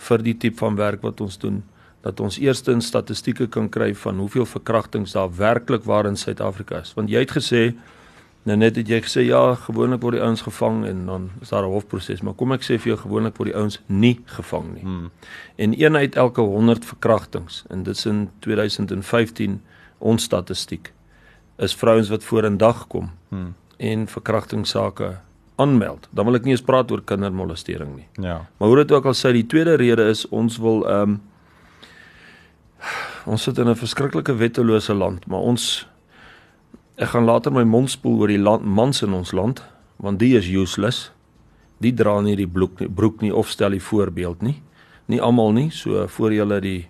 vir 0.10 0.26
die 0.26 0.36
tipe 0.38 0.60
van 0.62 0.78
werk 0.78 1.06
wat 1.06 1.22
ons 1.24 1.40
doen, 1.42 1.64
dat 2.06 2.20
ons 2.22 2.38
eerstens 2.38 2.92
statistieke 2.92 3.48
kan 3.50 3.70
kry 3.72 3.94
van 3.98 4.20
hoeveel 4.22 4.46
verkrachtings 4.46 5.16
daar 5.16 5.32
werklik 5.38 5.88
waar 5.90 6.06
in 6.06 6.20
Suid-Afrika 6.20 6.84
is. 6.84 6.94
Want 6.94 7.10
jy 7.10 7.24
het 7.24 7.34
gesê 7.34 7.64
nou 8.46 8.58
net 8.62 8.76
het 8.78 8.90
jy 8.90 9.00
gesê 9.02 9.24
ja, 9.26 9.56
gewoonlik 9.58 10.04
word 10.06 10.20
die 10.20 10.22
ouens 10.22 10.44
gevang 10.46 10.84
en 10.86 11.06
dan 11.10 11.24
is 11.42 11.50
daar 11.50 11.66
'n 11.66 11.74
hofproses, 11.74 12.22
maar 12.22 12.38
kom 12.38 12.52
ek 12.52 12.62
sê 12.62 12.78
vir 12.78 12.94
jou 12.94 12.98
gewoonlik 12.98 13.38
word 13.38 13.50
die 13.50 13.58
ouens 13.58 13.80
nie 13.88 14.20
gevang 14.26 14.74
nie. 14.74 14.82
Hmm. 14.82 15.12
En 15.58 15.74
een 15.82 15.96
uit 15.96 16.16
elke 16.16 16.42
100 16.42 16.86
verkrachtings 16.86 17.64
en 17.70 17.84
dit 17.84 17.96
is 17.96 18.06
in 18.06 18.30
2015 18.40 19.62
ons 20.00 20.24
statistiek 20.24 20.94
is 21.58 21.76
vrouens 21.76 22.10
wat 22.10 22.24
vorendag 22.24 22.88
kom 22.88 23.12
Hmm. 23.30 23.54
en 23.78 24.08
verkrachtingssake 24.08 25.18
aanmeld. 25.56 26.08
Dan 26.12 26.26
wil 26.26 26.36
ek 26.36 26.44
nie 26.44 26.52
eens 26.52 26.62
praat 26.62 26.92
oor 26.92 27.02
kindermolestering 27.02 27.96
nie. 27.96 28.08
Ja. 28.20 28.46
Maar 28.58 28.68
hoe 28.68 28.78
dit 28.78 28.92
ook 28.92 29.06
al 29.06 29.14
sê, 29.14 29.32
die 29.32 29.46
tweede 29.48 29.76
rede 29.76 30.04
is 30.10 30.26
ons 30.30 30.58
wil 30.58 30.84
ehm 30.88 31.02
um, 31.02 31.22
ons 33.26 33.44
sit 33.44 33.58
in 33.58 33.68
'n 33.70 33.76
verskriklike 33.76 34.36
wettelose 34.36 34.94
land, 34.94 35.26
maar 35.28 35.40
ons 35.40 35.88
ek 36.98 37.08
gaan 37.08 37.26
later 37.26 37.52
my 37.52 37.64
mond 37.64 37.90
spoel 37.90 38.20
oor 38.20 38.28
die 38.28 38.38
land, 38.40 38.66
mans 38.66 39.02
in 39.02 39.14
ons 39.14 39.32
land, 39.32 39.64
want 39.98 40.20
die 40.20 40.38
is 40.38 40.48
useless. 40.48 41.12
Die 41.82 41.94
dra 41.94 42.22
nie 42.22 42.36
die 42.36 42.48
broek 42.48 42.80
nie, 42.80 42.90
broek 42.90 43.22
nie 43.22 43.34
of 43.36 43.50
stel 43.50 43.70
die 43.70 43.82
voorbeeld 43.82 44.42
nie. 44.42 44.62
Nie 45.08 45.22
almal 45.22 45.52
nie, 45.52 45.70
so 45.72 46.08
voor 46.08 46.32
julle 46.34 46.62
die 46.62 46.88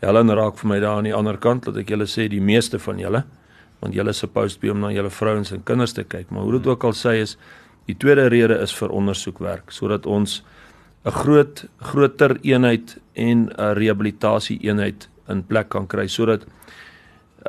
Helen 0.00 0.30
raak 0.30 0.58
vir 0.58 0.68
my 0.68 0.80
daar 0.80 0.98
aan 0.98 1.08
die 1.08 1.14
ander 1.14 1.36
kant, 1.36 1.66
laat 1.66 1.76
ek 1.76 1.90
julle 1.90 2.06
sê 2.06 2.28
die 2.28 2.40
meeste 2.40 2.78
van 2.78 2.98
julle, 2.98 3.24
want 3.80 3.94
julle 3.94 4.10
is 4.10 4.18
supposed 4.18 4.60
be 4.60 4.70
om 4.70 4.80
na 4.80 4.92
julle 4.94 5.10
vrouens 5.10 5.52
en 5.52 5.64
kinders 5.66 5.94
te 5.94 6.04
kyk, 6.04 6.30
maar 6.30 6.46
hoe 6.46 6.58
dit 6.58 6.66
ook 6.66 6.84
al 6.84 6.94
sê 6.94 7.18
is 7.22 7.36
die 7.88 7.96
tweede 7.96 8.28
rede 8.28 8.58
is 8.62 8.74
vir 8.76 8.92
ondersoekwerk 8.94 9.72
sodat 9.72 10.06
ons 10.06 10.42
'n 11.06 11.10
groot 11.10 11.64
groter 11.80 12.38
eenheid 12.42 12.98
en 13.14 13.48
'n 13.48 13.74
rehabilitasie 13.74 14.58
eenheid 14.62 15.08
in 15.28 15.42
plek 15.42 15.68
kan 15.68 15.86
kry 15.86 16.06
sodat 16.06 16.44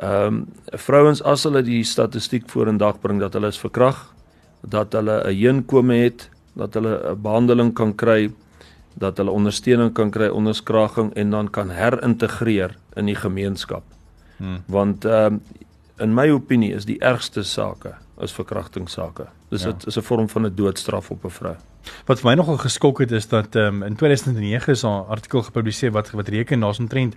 ehm 0.00 0.26
um, 0.26 0.46
vrouens 0.78 1.22
as 1.22 1.44
hulle 1.44 1.62
die 1.62 1.84
statistiek 1.84 2.48
vorendag 2.48 3.00
bring 3.00 3.20
dat 3.20 3.34
hulle 3.34 3.48
is 3.48 3.58
verkrag, 3.58 4.14
dat 4.62 4.92
hulle 4.92 5.22
'n 5.24 5.34
heenkome 5.34 5.94
het, 5.94 6.30
dat 6.56 6.74
hulle 6.74 6.94
'n 7.10 7.22
behandeling 7.22 7.74
kan 7.74 7.94
kry, 7.94 8.30
dat 8.94 9.16
hulle 9.16 9.30
ondersteuning 9.30 9.92
kan 9.92 10.10
kry, 10.10 10.28
onderskraging 10.28 11.14
en 11.14 11.30
dan 11.30 11.50
kan 11.50 11.70
herintegreer 11.70 12.76
in 12.94 13.06
die 13.06 13.14
gemeenskap. 13.14 13.82
Hmm. 14.36 14.62
Want 14.66 15.04
ehm 15.04 15.24
um, 15.34 15.42
in 16.00 16.14
my 16.14 16.30
opinie 16.30 16.72
is 16.72 16.86
die 16.88 16.98
ergste 16.98 17.42
sake 17.42 17.94
is 18.24 18.32
verkrachtingssake. 18.32 19.26
Dis 19.48 19.62
Ja. 19.62 19.72
dit 19.72 19.86
is 19.86 19.96
'n 19.96 20.02
vorm 20.02 20.28
van 20.28 20.46
'n 20.46 20.54
doodstraf 20.54 21.10
op 21.10 21.24
'n 21.24 21.30
vrou. 21.30 21.56
Wat 22.06 22.20
vir 22.20 22.30
my 22.30 22.36
nogal 22.36 22.56
geskok 22.56 22.98
het 22.98 23.12
is 23.12 23.28
dat 23.28 23.54
ehm 23.56 23.66
um, 23.66 23.82
in 23.82 23.96
2009 23.96 24.72
is 24.72 24.82
'n 24.82 25.06
artikel 25.08 25.42
gepubliseer 25.42 25.90
wat 25.92 26.10
wat 26.10 26.28
reken 26.28 26.60
daar's 26.60 26.78
omtrent 26.78 27.14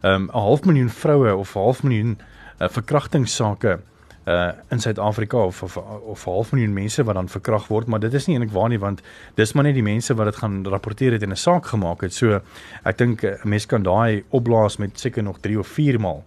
ehm 0.00 0.12
um, 0.12 0.22
'n 0.22 0.30
half 0.30 0.64
miljoen 0.64 0.90
vroue 0.90 1.36
of 1.36 1.54
'n 1.54 1.58
half 1.58 1.82
miljoen 1.82 2.18
uh, 2.58 2.68
verkrachtingssake 2.68 3.80
uh 4.26 4.52
in 4.70 4.80
Suid-Afrika 4.80 5.36
of 5.38 5.62
of 5.62 5.76
of 6.06 6.24
half 6.24 6.52
miljoen 6.52 6.72
mense 6.74 7.04
wat 7.04 7.14
dan 7.14 7.28
verkragt 7.28 7.68
word, 7.68 7.86
maar 7.86 8.00
dit 8.00 8.14
is 8.14 8.26
nie 8.26 8.34
eintlik 8.36 8.54
waar 8.54 8.68
nie 8.68 8.78
want 8.82 9.02
dis 9.34 9.52
maar 9.52 9.64
net 9.64 9.74
die 9.74 9.86
mense 9.86 10.14
wat 10.14 10.26
dit 10.32 10.40
gaan 10.42 10.64
rapporteer 10.66 11.12
het 11.12 11.22
en 11.22 11.30
'n 11.30 11.36
saak 11.36 11.66
gemaak 11.66 12.00
het. 12.02 12.14
So 12.14 12.40
ek 12.84 12.98
dink 12.98 13.22
'n 13.22 13.38
mens 13.44 13.66
kan 13.66 13.82
daai 13.82 14.24
opblaas 14.30 14.76
met 14.76 14.98
seker 14.98 15.22
nog 15.22 15.38
3 15.40 15.58
of 15.58 15.66
4 15.66 16.00
maal 16.00 16.24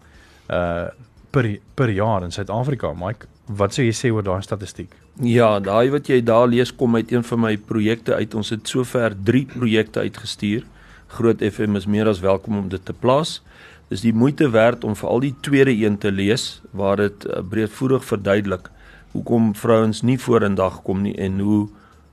uh 0.49 0.87
per 1.31 1.59
per 1.75 1.89
jaar 1.89 2.23
in 2.23 2.31
Suid-Afrika. 2.31 2.93
Mike, 2.93 3.27
wat 3.45 3.73
sou 3.73 3.85
jy 3.85 3.93
sê 3.93 4.11
oor 4.11 4.23
daai 4.23 4.41
statistiek? 4.41 4.95
Ja, 5.21 5.59
daai 5.59 5.89
wat 5.91 6.07
jy 6.07 6.21
daar 6.23 6.47
lees 6.47 6.71
kom 6.75 6.95
uit 6.95 7.11
een 7.11 7.23
van 7.23 7.39
my 7.39 7.57
projekte 7.57 8.15
uit. 8.15 8.33
Ons 8.33 8.49
het 8.49 8.67
sover 8.67 9.15
3 9.23 9.45
projekte 9.45 9.99
uitgestuur. 9.99 10.63
Groot 11.07 11.41
FM 11.43 11.75
is 11.75 11.85
meer 11.85 12.07
as 12.07 12.19
welkom 12.19 12.57
om 12.57 12.69
dit 12.69 12.85
te 12.85 12.93
plaas. 12.93 13.41
Dis 13.89 14.03
die 14.05 14.13
moeite 14.13 14.49
werd 14.53 14.83
om 14.85 14.95
veral 14.95 15.23
die 15.23 15.35
tweede 15.41 15.73
een 15.73 15.97
te 15.97 16.11
lees 16.11 16.61
waar 16.71 16.99
dit 17.01 17.25
uh, 17.25 17.41
breedvoerig 17.49 18.05
verduidelik 18.05 18.69
hoekom 19.11 19.55
vrouens 19.57 20.03
nie 20.05 20.19
vorendag 20.21 20.81
kom 20.85 21.01
nie 21.01 21.15
en 21.17 21.39
hoe 21.41 21.67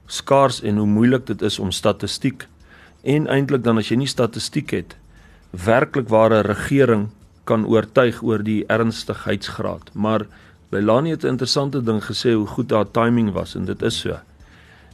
skaars 0.06 0.62
en 0.62 0.80
hoe 0.80 0.87
moeilik 0.88 1.26
dit 1.26 1.42
is 1.42 1.59
om 1.59 1.71
statistiek 1.71 2.47
en 3.04 3.28
eintlik 3.28 3.64
dan 3.66 3.76
as 3.76 3.90
jy 3.92 3.99
nie 4.00 4.09
statistiek 4.09 4.73
het 4.73 4.97
werklik 5.66 6.09
ware 6.09 6.40
regering 6.47 7.11
kan 7.45 7.66
oortuig 7.68 8.23
oor 8.25 8.40
die 8.47 8.62
ernstigheidsgraad 8.73 9.92
maar 9.92 10.25
Leilani 10.73 11.11
het 11.11 11.25
'n 11.25 11.37
interessante 11.37 11.83
ding 11.83 12.00
gesê 12.02 12.33
hoe 12.33 12.47
goed 12.47 12.71
haar 12.71 12.90
timing 12.90 13.33
was 13.33 13.54
en 13.54 13.64
dit 13.64 13.83
is 13.83 13.99
so. 13.99 14.18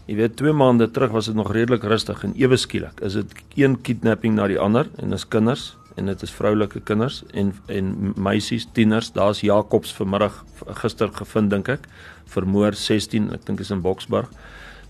Jy 0.06 0.14
weet 0.16 0.36
2 0.36 0.52
maande 0.52 0.90
terug 0.90 1.10
was 1.10 1.26
dit 1.26 1.34
nog 1.34 1.52
redelik 1.52 1.82
rustig 1.82 2.24
en 2.24 2.34
ewe 2.36 2.56
skielik 2.56 3.00
is 3.00 3.12
dit 3.12 3.32
een 3.54 3.80
kidnapping 3.80 4.34
na 4.34 4.46
die 4.46 4.58
ander 4.58 4.88
en 4.96 5.10
dis 5.10 5.28
kinders 5.28 5.76
en 5.96 6.06
dit 6.06 6.22
is 6.22 6.30
vroulike 6.30 6.80
kinders 6.80 7.22
en 7.32 7.52
en 7.66 8.12
meisies 8.16 8.66
tieners. 8.72 9.12
Daar's 9.12 9.40
Jacobs 9.40 9.92
vanmiddag 9.92 10.44
gister 10.82 11.12
gevind 11.12 11.50
dink 11.50 11.68
ek. 11.68 11.88
Vermoor 12.32 12.76
16 12.78 13.30
ek 13.36 13.46
dink 13.46 13.60
is 13.60 13.70
in 13.70 13.82
Boksburg. 13.84 14.30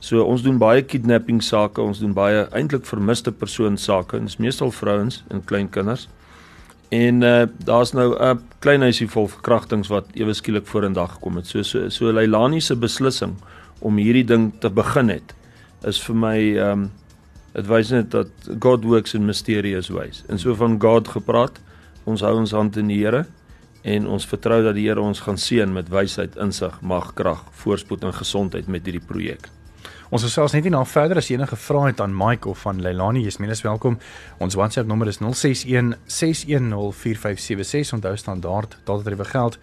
So 0.03 0.25
ons 0.25 0.43
doen 0.43 0.59
baie 0.59 0.83
kidnapping 0.83 1.43
sake 1.43 1.83
ons 1.83 2.01
doen 2.03 2.15
baie 2.15 2.47
eintlik 2.51 2.87
vermiste 2.87 3.33
persoon 3.33 3.79
sake 3.79 4.17
en 4.19 4.27
dit 4.27 4.35
is 4.35 4.43
meestal 4.43 4.71
vrouens 4.75 5.23
en 5.31 5.45
klein 5.45 5.71
kinders. 5.71 6.09
En 6.93 7.23
uh 7.23 7.47
daar's 7.65 7.93
nou 7.93 8.15
'n 8.15 8.41
klein 8.61 8.83
huisie 8.83 9.09
vol 9.09 9.29
verkrachtings 9.29 9.89
wat 9.89 10.07
ewe 10.15 10.35
skielik 10.35 10.67
vorendag 10.67 11.15
gekom 11.15 11.37
het. 11.37 11.47
So 11.47 11.63
so 11.63 11.89
so 11.89 12.13
Leilani 12.13 12.61
se 12.61 12.77
beslissing 12.77 13.37
om 13.81 13.97
hierdie 13.97 14.27
ding 14.27 14.53
te 14.61 14.71
begin 14.71 15.09
het 15.09 15.35
is 15.85 15.99
vir 16.03 16.17
my 16.17 16.39
um 16.59 16.91
dit 17.53 17.69
wys 17.69 17.93
net 17.93 18.11
dat 18.15 18.51
God 18.61 18.85
works 18.89 19.15
in 19.15 19.27
mysterious 19.29 19.91
ways. 19.93 20.23
En 20.29 20.39
so 20.39 20.55
van 20.59 20.79
God 20.81 21.09
gepraat, 21.09 21.61
ons 22.05 22.25
hou 22.25 22.35
ons 22.41 22.55
hand 22.57 22.77
in 22.81 22.91
die 22.93 23.01
Here 23.03 23.27
en 23.83 24.07
ons 24.07 24.27
vertrou 24.27 24.61
dat 24.63 24.77
die 24.79 24.87
Here 24.89 25.03
ons 25.03 25.25
gaan 25.25 25.39
seën 25.39 25.73
met 25.73 25.91
wysheid, 25.91 26.37
insig, 26.41 26.79
mag, 26.81 27.13
krag, 27.19 27.43
voorspoed 27.65 28.07
en 28.07 28.15
gesondheid 28.15 28.71
met 28.71 28.87
hierdie 28.87 29.05
projek. 29.05 29.51
Ons 30.13 30.27
gesels 30.27 30.53
net 30.53 30.67
nie 30.67 30.75
nou 30.75 30.83
verder 30.85 31.17
as 31.23 31.31
enige 31.33 31.57
vrae 31.57 31.89
het 31.89 32.01
aan 32.05 32.13
Mike 32.13 32.51
of 32.51 32.61
van 32.67 32.83
Leilani, 32.85 33.23
jy's 33.25 33.39
minstens 33.41 33.65
welkom. 33.65 33.95
Ons 34.45 34.59
WhatsApp 34.61 34.91
nommer 34.91 35.09
is 35.09 35.23
061 35.23 35.95
610 36.05 36.93
4576. 36.93 37.95
Onthou 37.97 38.13
standaard 38.21 38.77
daardie 38.85 39.25
geld. 39.31 39.57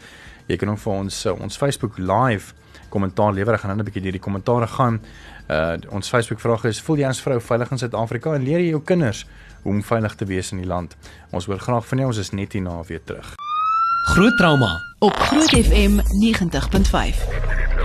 Jy 0.49 0.57
kan 0.57 0.71
ook 0.73 0.81
vir 0.81 0.93
ons 0.93 1.25
uh, 1.29 1.35
ons 1.37 1.57
Facebook 1.57 1.97
live 1.97 2.55
kommentaar 2.89 3.33
lewer. 3.37 3.53
Ek 3.53 3.61
gaan 3.61 3.75
nou 3.75 3.79
'n 3.79 3.85
bietjie 3.85 4.01
hierdie 4.01 4.21
kommentaare 4.21 4.67
gaan. 4.67 5.01
Uh 5.47 5.77
ons 5.89 6.09
Facebook 6.09 6.39
vraag 6.39 6.63
is: 6.65 6.81
Voel 6.81 6.97
jy 6.97 7.07
as 7.07 7.21
vrou 7.21 7.39
veilig 7.39 7.71
in 7.71 7.77
Suid-Afrika 7.77 8.33
en 8.33 8.43
leer 8.43 8.59
jy 8.59 8.69
jou 8.69 8.81
kinders 8.81 9.25
hoe 9.63 9.73
om 9.73 9.83
veilig 9.83 10.15
te 10.15 10.25
wees 10.25 10.51
in 10.51 10.57
die 10.57 10.67
land? 10.67 10.95
Ons 11.31 11.45
hoor 11.45 11.59
graag 11.59 11.85
van 11.85 11.97
jou. 11.97 12.07
Ons 12.07 12.17
is 12.17 12.31
net 12.31 12.53
hier 12.53 12.61
na 12.61 12.81
weer 12.83 13.03
terug. 13.03 13.35
Groot 14.13 14.37
trauma 14.37 14.81
op 14.99 15.13
Groot 15.13 15.49
FM 15.49 15.99
90.5. 16.17 17.78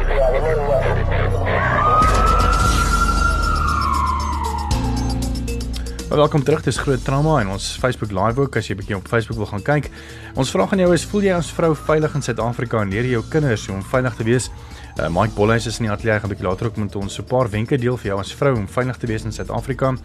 welkom 6.17 6.43
terug. 6.45 6.63
Dis 6.63 6.77
Groot 6.79 7.05
Trauma 7.05 7.41
en 7.41 7.49
ons 7.55 7.65
Facebook 7.81 8.13
Live 8.15 8.41
ook 8.41 8.57
as 8.61 8.69
jy 8.69 8.75
bietjie 8.79 8.95
op 8.97 9.09
Facebook 9.11 9.39
wil 9.41 9.49
gaan 9.51 9.63
kyk. 9.65 9.89
Ons 10.39 10.53
vraag 10.55 10.73
aan 10.73 10.83
jou 10.85 10.93
is: 10.95 11.05
Voel 11.11 11.27
jy 11.27 11.33
as 11.35 11.49
vrou 11.51 11.73
veilig 11.75 12.15
in 12.15 12.23
Suid-Afrika 12.23 12.83
en 12.85 12.93
leer 12.93 13.09
jy 13.09 13.17
jou 13.17 13.23
kinders 13.33 13.65
om 13.73 13.81
veilig 13.83 14.15
te 14.19 14.27
wees? 14.29 14.47
Uh, 14.95 15.09
Mike 15.11 15.35
Bolhuis 15.35 15.67
is 15.67 15.81
in 15.81 15.89
die 15.89 15.93
ateljee 15.95 16.21
gaan 16.23 16.31
bietjie 16.31 16.47
later 16.47 16.71
ook 16.71 16.79
met 16.79 16.97
ons 17.01 17.15
so 17.15 17.23
'n 17.23 17.27
paar 17.27 17.51
wenke 17.51 17.79
deel 17.79 17.97
vir 17.97 18.13
jou 18.13 18.21
as 18.21 18.33
vrou 18.33 18.55
om 18.55 18.69
veilig 18.69 18.97
te 18.97 19.07
wees 19.07 19.25
in 19.25 19.33
Suid-Afrika 19.33 19.97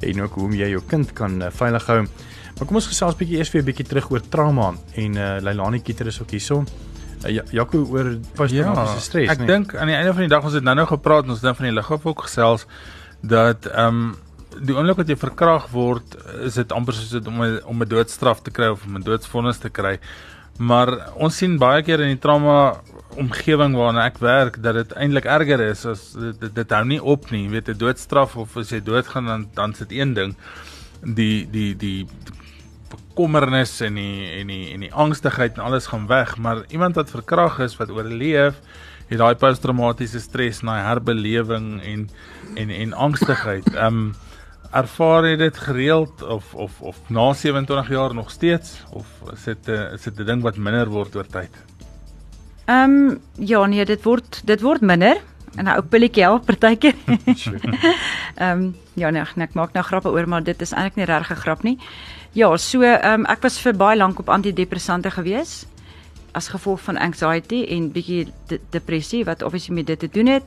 en 0.00 0.22
ook 0.22 0.34
hoe 0.34 0.50
jy 0.56 0.68
jou 0.70 0.82
kind 0.86 1.12
kan 1.12 1.42
uh, 1.42 1.50
veilig 1.50 1.86
hou. 1.86 2.00
Maar 2.58 2.66
kom 2.66 2.76
ons 2.76 2.86
gesels 2.86 3.16
bietjie 3.16 3.38
eers 3.38 3.52
weer 3.52 3.62
'n 3.62 3.66
bietjie 3.66 3.86
terug 3.86 4.10
oor 4.10 4.20
trauma 4.28 4.74
en 4.94 5.16
uh, 5.16 5.38
Leilani 5.40 5.82
Kieter 5.82 6.06
is 6.06 6.20
ook 6.20 6.30
hierso. 6.30 6.64
Uh, 7.24 7.40
Jaco 7.50 7.86
oor 7.90 8.18
posttraumatiese 8.34 8.94
ja, 8.94 9.00
stres, 9.00 9.28
Ek 9.30 9.38
nee? 9.38 9.46
dink 9.46 9.74
aan 9.74 9.86
die 9.86 9.96
einde 9.96 10.12
van 10.12 10.20
die 10.20 10.28
dag 10.28 10.44
ons 10.44 10.54
het 10.54 10.64
nou-nou 10.64 10.86
gepraat, 10.86 11.24
ons 11.24 11.34
het 11.34 11.42
dan 11.42 11.54
van 11.54 11.64
die 11.64 11.74
liggaam 11.74 12.00
ook 12.02 12.22
gesels 12.22 12.66
dat 13.20 13.66
ehm 13.66 13.86
um, 13.86 14.23
die 14.60 14.74
oomblik 14.76 14.96
wat 14.96 15.08
jy 15.08 15.16
verkrag 15.16 15.68
word, 15.72 16.16
is 16.46 16.54
dit 16.54 16.72
amper 16.72 16.94
soos 16.94 17.10
dit 17.10 17.26
om 17.26 17.42
'n 17.42 17.60
om 17.64 17.82
'n 17.82 17.88
doodstraf 17.88 18.42
te 18.42 18.50
kry 18.50 18.68
of 18.68 18.84
om 18.86 18.96
'n 18.96 19.02
doodsvonnis 19.02 19.58
te 19.58 19.70
kry. 19.70 19.98
Maar 20.58 21.12
ons 21.16 21.36
sien 21.36 21.58
baie 21.58 21.82
keer 21.82 22.00
in 22.00 22.14
die 22.14 22.22
trauma 22.22 22.80
omgewing 23.16 23.74
waarna 23.74 24.06
ek 24.06 24.18
werk 24.18 24.62
dat 24.62 24.74
dit 24.74 24.92
eintlik 24.92 25.24
erger 25.24 25.60
is 25.60 25.84
as 25.86 26.12
dit, 26.12 26.40
dit, 26.40 26.54
dit 26.54 26.70
hou 26.70 26.84
nie 26.84 27.02
op 27.02 27.30
nie. 27.30 27.44
Jy 27.44 27.50
weet 27.50 27.68
'n 27.68 27.78
doodstraf 27.78 28.36
of 28.36 28.56
as 28.56 28.70
jy 28.70 28.80
doodgaan 28.80 29.26
dan 29.26 29.48
dan 29.54 29.74
sit 29.74 29.92
een 29.92 30.14
ding 30.14 30.36
die 31.02 31.46
die 31.50 31.74
die 31.76 32.06
bekommernis 32.90 33.80
en 33.80 33.94
die 33.94 34.40
en 34.40 34.46
die 34.46 34.72
en 34.72 34.80
die 34.80 34.92
angstigheid 34.92 35.54
en 35.54 35.64
alles 35.64 35.86
gaan 35.86 36.06
weg, 36.06 36.36
maar 36.36 36.64
iemand 36.68 36.94
wat 36.94 37.10
verkrag 37.10 37.58
is 37.58 37.76
wat 37.76 37.90
oorleef 37.90 38.54
het 39.08 39.18
daai 39.18 39.34
posttraumatiese 39.34 40.20
stres 40.20 40.62
en 40.62 40.72
daai 40.72 40.82
herbelewing 40.82 41.82
en 41.82 42.08
en 42.54 42.70
en 42.70 42.92
angstigheid. 42.92 43.74
Ehm 43.74 43.86
um, 43.86 44.14
ervaar 44.74 45.28
jy 45.28 45.36
dit 45.38 45.58
gereeld 45.66 46.22
of 46.22 46.54
of 46.54 46.80
of 46.80 46.98
na 47.08 47.32
27 47.32 47.88
jaar 47.88 48.14
nog 48.14 48.30
steeds 48.30 48.82
of 48.90 49.06
is 49.32 49.44
dit 49.44 49.68
'n 49.68 49.94
is 49.94 50.02
dit 50.02 50.18
'n 50.18 50.26
ding 50.26 50.42
wat 50.42 50.56
minder 50.56 50.88
word 50.88 51.16
oor 51.16 51.26
tyd? 51.26 51.50
Ehm 52.66 52.90
um, 52.90 53.20
ja 53.38 53.66
nee, 53.66 53.84
dit 53.84 54.02
word 54.02 54.40
dit 54.44 54.60
word 54.60 54.80
minder 54.80 55.16
en 55.56 55.64
'n 55.64 55.76
ou 55.76 55.82
pilletjie 55.82 56.22
help 56.22 56.46
partykeer. 56.46 56.94
Ehm 58.34 58.50
um, 58.50 58.76
ja 58.94 59.10
nee, 59.10 59.22
ek 59.22 59.54
maak 59.54 59.72
nou 59.72 59.84
grappe 59.84 60.10
oor 60.10 60.28
maar 60.28 60.42
dit 60.42 60.60
is 60.60 60.72
eintlik 60.72 60.96
nie 60.96 61.04
regtig 61.04 61.36
'n 61.36 61.42
grap 61.42 61.62
nie. 61.62 61.78
Ja, 62.32 62.56
so 62.56 62.82
ehm 62.82 63.20
um, 63.20 63.26
ek 63.26 63.42
was 63.42 63.60
vir 63.60 63.76
baie 63.76 63.96
lank 63.96 64.18
op 64.18 64.28
antidepressante 64.28 65.10
gewees 65.10 65.66
as 66.32 66.48
gevolg 66.48 66.80
van 66.80 66.96
anxiety 66.98 67.64
en 67.70 67.92
bietjie 67.92 68.32
de 68.46 68.60
depressie 68.70 69.24
wat 69.24 69.42
obviously 69.42 69.74
met 69.74 69.86
dit 69.86 69.98
te 69.98 70.08
doen 70.08 70.26
het. 70.26 70.42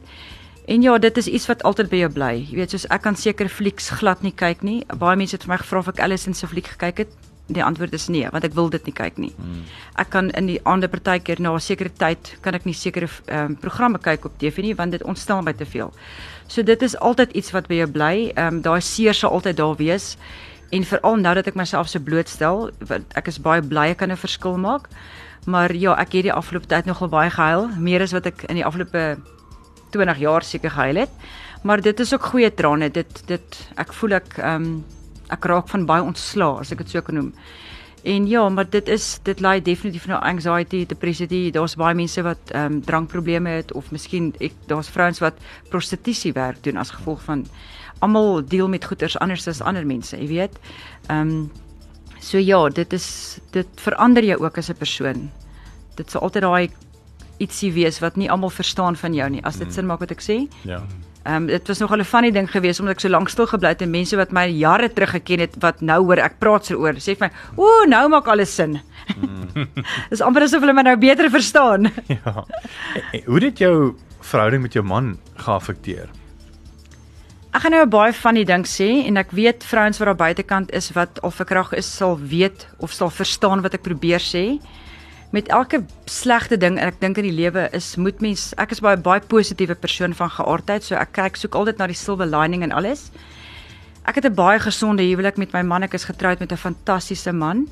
En 0.67 0.81
ja, 0.81 0.97
dit 0.97 1.17
is 1.17 1.27
iets 1.27 1.45
wat 1.47 1.63
altyd 1.63 1.87
by 1.89 1.99
jou 2.01 2.09
bly. 2.11 2.33
Jy 2.49 2.57
weet, 2.59 2.73
soos 2.75 2.85
ek 2.91 3.05
kan 3.05 3.15
seker 3.15 3.47
flieks 3.47 3.87
glad 4.01 4.19
nie 4.25 4.33
kyk 4.35 4.65
nie. 4.67 4.81
Baie 4.99 5.15
mense 5.15 5.37
het 5.37 5.45
vir 5.47 5.53
my 5.53 5.57
gevra 5.61 5.79
of 5.79 5.87
ek 5.93 6.01
Alice 6.03 6.33
se 6.35 6.47
fliek 6.51 6.67
gekyk 6.73 7.05
het. 7.05 7.13
Die 7.47 7.63
antwoord 7.63 7.93
is 7.95 8.09
nee, 8.11 8.27
want 8.27 8.43
ek 8.43 8.51
wil 8.57 8.67
dit 8.69 8.83
nie 8.89 8.91
kyk 8.91 9.15
nie. 9.23 9.31
Hmm. 9.37 9.61
Ek 9.95 10.09
kan 10.11 10.27
in 10.35 10.49
die 10.51 10.57
aande 10.67 10.89
partykeer 10.91 11.39
na 11.39 11.53
'n 11.55 11.63
sekere 11.63 11.89
tyd 11.89 12.35
kan 12.41 12.53
ek 12.53 12.65
nie 12.65 12.73
sekere 12.73 13.07
ehm 13.27 13.45
um, 13.45 13.55
programme 13.55 13.97
kyk 13.97 14.25
op 14.25 14.35
TV 14.37 14.57
nie 14.67 14.75
want 14.75 14.91
dit 14.91 15.03
ontstel 15.03 15.41
my 15.41 15.53
te 15.53 15.65
veel. 15.65 15.93
So 16.47 16.63
dit 16.63 16.81
is 16.81 16.97
altyd 16.99 17.31
iets 17.31 17.51
wat 17.51 17.67
by 17.67 17.75
jou 17.75 17.87
bly. 17.87 18.31
Ehm 18.35 18.55
um, 18.55 18.61
daai 18.61 18.81
seer 18.81 19.13
sal 19.13 19.31
altyd 19.31 19.57
daar 19.57 19.75
wees. 19.75 20.17
En 20.71 20.83
veral 20.83 21.15
nou 21.15 21.35
dat 21.35 21.47
ek 21.47 21.55
myself 21.55 21.87
so 21.87 21.99
blootstel, 21.99 22.71
want 22.79 23.05
ek 23.15 23.27
is 23.27 23.39
baie 23.39 23.61
bly 23.61 23.87
ek 23.95 23.97
kan 23.97 24.11
'n 24.11 24.17
verskil 24.17 24.57
maak. 24.57 24.89
Maar 25.45 25.73
ja, 25.73 25.95
ek 25.95 26.11
het 26.11 26.23
die 26.23 26.33
afgelope 26.33 26.67
tyd 26.67 26.85
nogal 26.85 27.07
baie 27.07 27.29
gehuil, 27.29 27.69
meer 27.79 28.01
as 28.01 28.11
wat 28.11 28.25
ek 28.25 28.43
in 28.49 28.55
die 28.55 28.65
afgelope 28.65 29.17
20 29.91 30.17
jaar 30.17 30.43
seker 30.43 30.71
gehuil 30.71 30.95
het. 30.95 31.09
Maar 31.63 31.81
dit 31.81 31.99
is 31.99 32.13
ook 32.13 32.23
goeie 32.33 32.53
trane. 32.53 32.89
Dit 32.91 33.23
dit 33.27 33.57
ek 33.75 33.93
voel 33.93 34.19
ek 34.21 34.37
ehm 34.37 34.63
um, 34.63 34.85
ek 35.27 35.43
raak 35.45 35.67
van 35.67 35.85
baie 35.85 36.03
ontslaa 36.03 36.61
as 36.61 36.71
ek 36.71 36.85
dit 36.85 36.89
so 36.89 37.01
kan 37.01 37.15
noem. 37.15 37.33
En 38.07 38.27
ja, 38.27 38.49
maar 38.49 38.69
dit 38.69 38.87
is 38.87 39.19
dit 39.23 39.39
lei 39.39 39.61
definitief 39.61 40.05
na 40.07 40.21
anxiety, 40.23 40.85
depressie. 40.85 41.51
Daar's 41.51 41.75
baie 41.75 41.95
mense 41.95 42.21
wat 42.23 42.53
ehm 42.53 42.77
um, 42.77 42.81
drankprobleme 42.81 43.49
het 43.49 43.73
of 43.73 43.91
miskien 43.91 44.33
ek 44.39 44.53
daar's 44.67 44.89
vrouens 44.89 45.19
wat 45.19 45.41
prostitusie 45.69 46.33
werk 46.33 46.63
doen 46.63 46.77
as 46.77 46.93
gevolg 46.95 47.21
van 47.25 47.45
almal 47.99 48.45
deel 48.45 48.69
met 48.69 48.85
goeders 48.85 49.17
anders 49.19 49.47
as 49.47 49.61
ander 49.61 49.85
mense, 49.85 50.17
jy 50.17 50.27
weet. 50.27 50.59
Ehm 51.07 51.19
um, 51.19 51.51
so 52.19 52.37
ja, 52.37 52.69
dit 52.69 52.93
is 52.93 53.39
dit 53.51 53.67
verander 53.75 54.23
jou 54.23 54.39
ook 54.43 54.57
as 54.57 54.69
'n 54.69 54.77
persoon. 54.77 55.31
Dit 55.95 56.11
sal 56.11 56.21
altyd 56.21 56.43
daai 56.43 56.69
ietsie 57.43 57.71
wees 57.73 57.99
wat 57.99 58.15
nie 58.17 58.29
almal 58.31 58.49
verstaan 58.53 58.95
van 58.95 59.13
jou 59.13 59.29
nie. 59.29 59.43
As 59.43 59.57
dit 59.57 59.67
mm. 59.67 59.73
sin 59.73 59.85
maak 59.89 59.99
wat 59.99 60.11
ek 60.11 60.23
sê? 60.23 60.47
Ja. 60.63 60.81
Ehm 61.27 61.43
um, 61.43 61.47
dit 61.51 61.67
was 61.67 61.79
nogal 61.79 61.99
'n 61.99 62.07
funny 62.07 62.31
ding 62.31 62.47
geweest 62.51 62.79
omdat 62.79 62.95
ek 62.95 62.99
so 63.01 63.09
lank 63.09 63.29
stil 63.29 63.47
gebly 63.47 63.69
het 63.69 63.81
en 63.81 63.91
mense 63.91 64.15
wat 64.15 64.31
my 64.31 64.45
jare 64.47 64.89
terug 64.89 65.11
geken 65.11 65.39
het 65.39 65.55
wat 65.59 65.81
nou 65.81 66.03
hoor 66.03 66.17
ek 66.23 66.39
praat 66.39 66.65
so 66.65 66.75
oor, 66.79 66.93
sê 66.93 67.17
vir 67.17 67.27
my, 67.27 67.31
"Ooh, 67.57 67.85
nou 67.87 68.07
maak 68.09 68.27
alles 68.27 68.55
sin." 68.55 68.79
Mm. 69.17 69.67
Dis 70.09 70.21
amper 70.21 70.43
asof 70.43 70.61
hulle 70.61 70.73
my 70.73 70.81
nou 70.81 70.95
beter 70.95 71.29
verstaan. 71.29 71.91
ja. 72.15 72.45
Hoe 73.25 73.43
het 73.43 73.57
jou 73.57 73.95
verhouding 74.21 74.61
met 74.61 74.73
jou 74.73 74.83
man 74.83 75.17
geaffekteer? 75.35 76.07
Ek 77.53 77.61
gaan 77.61 77.71
nou 77.71 77.85
'n 77.85 77.89
baie 77.89 78.13
funny 78.13 78.43
ding 78.43 78.65
sê 78.65 79.05
en 79.07 79.17
ek 79.17 79.31
weet 79.31 79.63
vrouens 79.63 79.97
wat 79.97 80.07
daar 80.07 80.15
buitekant 80.15 80.71
is 80.71 80.91
wat 80.91 81.19
al 81.23 81.31
verkrag 81.31 81.73
is 81.73 81.95
sal 81.97 82.17
weet 82.19 82.67
of 82.79 82.91
sal 82.91 83.09
verstaan 83.09 83.61
wat 83.61 83.73
ek 83.73 83.81
probeer 83.81 84.19
sê. 84.19 84.59
Met 85.35 85.47
elke 85.47 85.83
slegte 86.05 86.57
ding 86.57 86.77
en 86.79 86.87
ek 86.87 87.01
dink 87.01 87.17
in 87.17 87.27
die 87.27 87.35
lewe 87.35 87.67
is 87.75 87.95
moet 87.99 88.21
mens 88.23 88.53
ek 88.57 88.71
is 88.71 88.83
baie 88.83 88.97
baie 88.97 89.19
positiewe 89.19 89.75
persoon 89.75 90.15
van 90.15 90.31
geaardheid, 90.31 90.83
so 90.83 90.95
ek 90.95 91.11
kyk 91.17 91.39
soek 91.39 91.55
altyd 91.55 91.81
na 91.81 91.87
die 91.91 91.97
silver 91.97 92.29
lining 92.29 92.63
in 92.63 92.71
alles. 92.71 93.11
Ek 94.07 94.15
het 94.15 94.25
'n 94.25 94.35
baie 94.35 94.59
gesonde 94.59 95.03
huwelik 95.03 95.37
met 95.37 95.51
my 95.51 95.61
man. 95.61 95.83
Ek 95.83 95.93
is 95.93 96.05
getroud 96.05 96.39
met 96.39 96.51
'n 96.51 96.57
fantastiese 96.57 97.33
man 97.33 97.67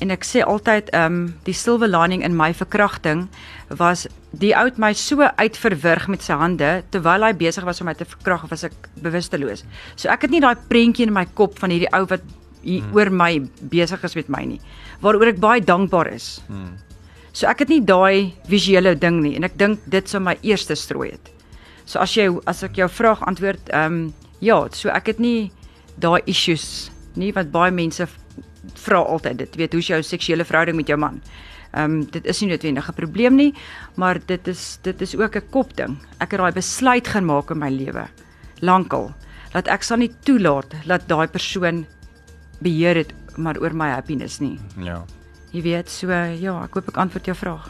en 0.00 0.10
ek 0.10 0.24
sê 0.24 0.44
altyd 0.44 0.90
ehm 0.90 1.04
um, 1.04 1.34
die 1.44 1.54
silver 1.54 1.88
lining 1.88 2.22
in 2.22 2.36
my 2.36 2.52
verkrachting 2.52 3.28
was 3.68 4.06
die 4.30 4.54
ou 4.54 4.64
het 4.64 4.78
my 4.78 4.92
so 4.92 5.22
uitverwrig 5.22 6.08
met 6.08 6.22
sy 6.22 6.32
hande 6.32 6.84
terwyl 6.90 7.24
hy 7.24 7.32
besig 7.32 7.64
was 7.64 7.80
om 7.80 7.86
my 7.86 7.94
te 7.94 8.04
verkrag 8.04 8.44
of 8.44 8.50
was 8.50 8.64
ek 8.64 8.72
bewusteloos. 9.00 9.64
So 9.96 10.08
ek 10.08 10.22
het 10.22 10.30
nie 10.30 10.40
daai 10.40 10.56
prentjie 10.68 11.06
in 11.06 11.12
my 11.12 11.26
kop 11.34 11.58
van 11.58 11.70
hierdie 11.70 11.92
ou 11.92 12.04
wat 12.04 12.20
hier 12.62 12.82
hmm. 12.82 12.94
oor 12.94 13.10
my 13.10 13.48
besig 13.60 14.04
is 14.04 14.14
met 14.14 14.28
my 14.28 14.44
nie 14.44 14.60
waaroor 15.00 15.26
ek 15.26 15.40
baie 15.40 15.60
dankbaar 15.60 16.12
is. 16.12 16.40
Hmm. 16.48 16.76
So 17.32 17.46
ek 17.46 17.58
het 17.64 17.68
nie 17.68 17.80
daai 17.84 18.34
visuele 18.48 18.94
ding 18.98 19.20
nie 19.22 19.36
en 19.36 19.44
ek 19.44 19.58
dink 19.58 19.80
dit 19.86 20.08
sou 20.08 20.20
my 20.20 20.36
eerste 20.42 20.76
strooi 20.76 21.10
het. 21.12 21.32
So 21.84 22.00
as 22.00 22.14
jy 22.16 22.28
as 22.46 22.62
ek 22.62 22.76
jou 22.80 22.88
vraag 22.88 23.22
antwoord 23.26 23.70
ehm 23.72 23.92
um, 23.92 24.14
ja, 24.40 24.68
so 24.72 24.88
ek 24.94 25.06
het 25.06 25.18
nie 25.18 25.50
daai 25.98 26.22
issues 26.26 26.90
nie 27.18 27.32
wat 27.34 27.50
baie 27.50 27.72
mense 27.74 28.06
vra 28.78 29.00
altyd 29.02 29.38
dit 29.38 29.56
weet 29.58 29.74
hoe's 29.74 29.88
jou 29.90 30.02
seksuele 30.02 30.44
verhouding 30.46 30.76
met 30.76 30.88
jou 30.88 30.98
man. 30.98 31.20
Ehm 31.72 31.84
um, 31.84 32.04
dit 32.04 32.24
is 32.26 32.40
nie 32.40 32.50
noodwendig 32.50 32.88
'n 32.88 32.94
probleem 32.94 33.36
nie, 33.36 33.52
maar 33.96 34.18
dit 34.26 34.48
is 34.48 34.78
dit 34.82 35.00
is 35.02 35.16
ook 35.16 35.36
'n 35.36 35.50
kopding. 35.50 35.98
Ek 36.20 36.30
het 36.30 36.40
daai 36.40 36.52
besluit 36.52 37.08
gemaak 37.08 37.50
in 37.50 37.58
my 37.58 37.70
lewe 37.70 38.08
lankal 38.60 39.12
dat 39.52 39.68
ek 39.68 39.82
sal 39.82 39.98
nie 39.98 40.12
toelaat 40.24 40.74
dat 40.86 41.08
daai 41.08 41.26
persoon 41.28 41.86
beheer 42.60 42.96
het 42.96 43.12
maar 43.36 43.58
oor 43.58 43.74
my 43.74 43.90
happiness 43.90 44.40
nie. 44.40 44.58
Ja. 44.76 45.04
Jy 45.50 45.62
weet, 45.62 45.88
so 45.88 46.12
ja, 46.12 46.54
ek 46.64 46.74
hoop 46.76 46.88
ek 46.88 46.98
antwoord 47.00 47.28
jou 47.30 47.36
vraag. 47.36 47.68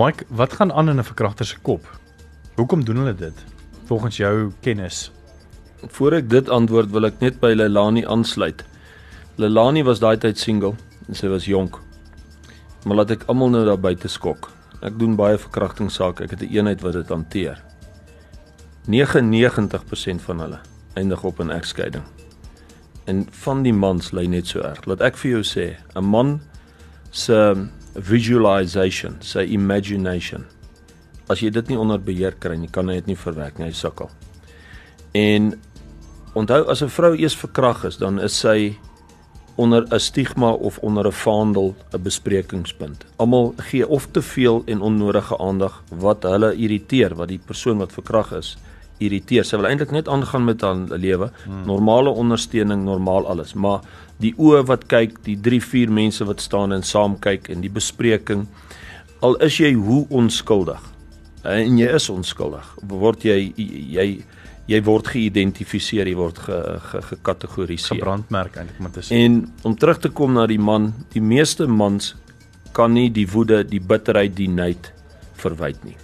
Mike, 0.00 0.24
wat 0.28 0.52
gaan 0.56 0.72
aan 0.72 0.88
in 0.88 0.98
'n 0.98 1.04
verkragter 1.04 1.46
se 1.46 1.58
kop? 1.62 1.84
Hoekom 2.56 2.84
doen 2.84 2.96
hulle 2.96 3.14
dit? 3.14 3.44
Volgens 3.84 4.16
jou 4.16 4.52
kennis. 4.60 5.10
Voordat 5.86 6.22
ek 6.22 6.30
dit 6.30 6.48
antwoord, 6.48 6.90
wil 6.90 7.04
ek 7.04 7.20
net 7.20 7.40
by 7.40 7.52
Lelani 7.52 8.04
aansluit. 8.04 8.64
Lelani 9.36 9.82
was 9.82 10.00
daai 10.00 10.16
tyd 10.16 10.38
single 10.38 10.74
en 11.08 11.14
sy 11.14 11.28
was 11.28 11.44
jonk. 11.44 11.78
Maar 12.84 12.96
laat 12.96 13.10
ek 13.10 13.24
almal 13.28 13.50
nou 13.50 13.64
daar 13.64 13.80
buite 13.80 14.08
skok. 14.08 14.50
Ek 14.82 14.98
doen 14.98 15.16
baie 15.16 15.38
verkrachtingssake. 15.38 16.24
Ek 16.24 16.30
het 16.30 16.42
'n 16.42 16.52
eenheid 16.52 16.80
wat 16.80 16.92
dit 16.92 17.08
hanteer. 17.08 17.62
99% 18.86 20.22
van 20.22 20.40
hulle 20.40 20.60
eindig 20.94 21.24
op 21.24 21.40
'n 21.40 21.50
egskeiding. 21.50 22.04
En 23.04 23.26
van 23.30 23.62
die 23.62 23.72
mans 23.72 24.12
lê 24.12 24.28
net 24.28 24.46
so 24.46 24.60
erg. 24.60 24.86
Laat 24.86 25.00
ek 25.00 25.16
vir 25.16 25.30
jou 25.30 25.42
sê, 25.42 25.76
'n 25.94 26.04
man 26.04 26.40
se 27.10 27.66
visualization, 27.94 29.16
sy 29.20 29.44
imagination. 29.54 30.46
As 31.30 31.42
jy 31.42 31.50
dit 31.50 31.70
nie 31.70 31.78
onder 31.78 31.98
beheer 31.98 32.36
kry 32.38 32.56
nie, 32.58 32.70
kan 32.70 32.88
hy 32.88 33.00
dit 33.00 33.12
nie 33.12 33.18
verwerk 33.18 33.58
nie, 33.58 33.70
hy 33.70 33.74
sukkel. 33.76 34.10
En 35.14 35.54
onthou 36.34 36.62
as 36.70 36.82
'n 36.82 36.88
vrou 36.88 37.14
eers 37.16 37.36
verkragt 37.36 37.84
is, 37.84 37.96
dan 37.96 38.18
is 38.18 38.34
sy 38.34 38.76
onder 39.56 39.84
'n 39.90 40.00
stigma 40.00 40.52
of 40.52 40.78
onder 40.78 41.06
'n 41.06 41.12
vaandel 41.12 41.74
'n 41.92 42.02
besprekingspunt. 42.02 43.04
Almal 43.18 43.54
gee 43.56 43.88
of 43.88 44.06
te 44.10 44.22
veel 44.22 44.62
en 44.66 44.80
onnodige 44.80 45.38
aandag 45.38 45.82
wat 45.88 46.22
hulle 46.22 46.54
irriteer, 46.54 47.14
wat 47.14 47.28
die 47.28 47.40
persoon 47.46 47.78
wat 47.78 47.92
verkragt 47.92 48.32
is 48.32 48.56
irriteer. 49.00 49.46
Sy 49.46 49.58
wil 49.60 49.70
eintlik 49.70 49.94
net 49.96 50.08
aangaan 50.08 50.46
met 50.46 50.62
haar 50.64 50.98
lewe, 51.00 51.30
hmm. 51.44 51.64
normale 51.68 52.12
ondersteuning, 52.12 52.84
normaal 52.86 53.28
alles, 53.30 53.54
maar 53.54 53.84
die 54.20 54.34
oë 54.36 54.64
wat 54.68 54.86
kyk, 54.92 55.22
die 55.24 55.38
3, 55.40 55.60
4 55.64 55.92
mense 55.96 56.26
wat 56.28 56.44
staan 56.44 56.76
en 56.76 56.84
saam 56.86 57.16
kyk 57.20 57.48
en 57.52 57.64
die 57.64 57.72
bespreking, 57.72 58.46
al 59.24 59.36
is 59.44 59.58
jy 59.60 59.72
hoe 59.76 60.04
onskuldig 60.16 60.80
en 61.48 61.78
jy 61.80 61.88
is 61.96 62.08
onskuldig, 62.12 62.66
word 62.84 63.24
jy 63.24 63.38
jy 63.56 64.08
jy 64.70 64.78
word 64.86 65.08
geïdentifiseer, 65.10 66.06
jy 66.06 66.14
word 66.14 66.36
gekategoriseer. 66.44 67.88
Ge, 67.88 67.96
ge 67.96 67.98
Gebrandmerk 67.98 68.58
eintlik 68.60 68.82
moet 68.84 68.98
dit 69.00 69.06
sê. 69.08 69.16
En 69.24 69.40
om 69.66 69.74
terug 69.74 69.98
te 69.98 70.12
kom 70.14 70.36
na 70.36 70.44
die 70.46 70.60
man, 70.62 70.92
die 71.14 71.22
meeste 71.24 71.66
mans 71.66 72.12
kan 72.76 72.94
nie 72.94 73.08
die 73.10 73.26
woede, 73.32 73.64
die 73.66 73.80
bitterheid, 73.82 74.36
die 74.38 74.46
nait 74.50 74.92
verwyd 75.40 75.82
nie. 75.88 75.96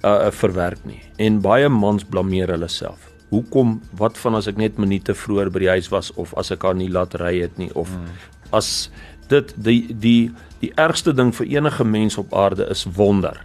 Uh, 0.00 0.30
verwerk 0.32 0.80
nie. 0.88 1.02
En 1.20 1.42
baie 1.44 1.68
mans 1.68 2.04
blameer 2.08 2.48
hulle 2.48 2.68
self. 2.72 3.10
Hoekom 3.28 3.82
wat 4.00 4.16
van 4.18 4.38
as 4.38 4.46
ek 4.48 4.56
net 4.56 4.78
minute 4.80 5.12
vroeër 5.12 5.50
by 5.52 5.60
die 5.60 5.72
huis 5.74 5.90
was 5.92 6.08
of 6.16 6.32
as 6.40 6.48
ek 6.54 6.64
haar 6.64 6.78
nie 6.78 6.88
laat 6.88 7.18
ry 7.20 7.34
het 7.42 7.58
nie 7.60 7.68
of 7.76 7.92
hmm. 7.92 8.08
as 8.56 8.88
dit 9.28 9.52
die 9.60 9.92
die 9.92 10.30
die 10.64 10.72
ergste 10.80 11.12
ding 11.12 11.34
vir 11.36 11.52
enige 11.52 11.84
mens 11.84 12.16
op 12.20 12.32
aarde 12.32 12.64
is 12.72 12.86
wonder. 12.96 13.36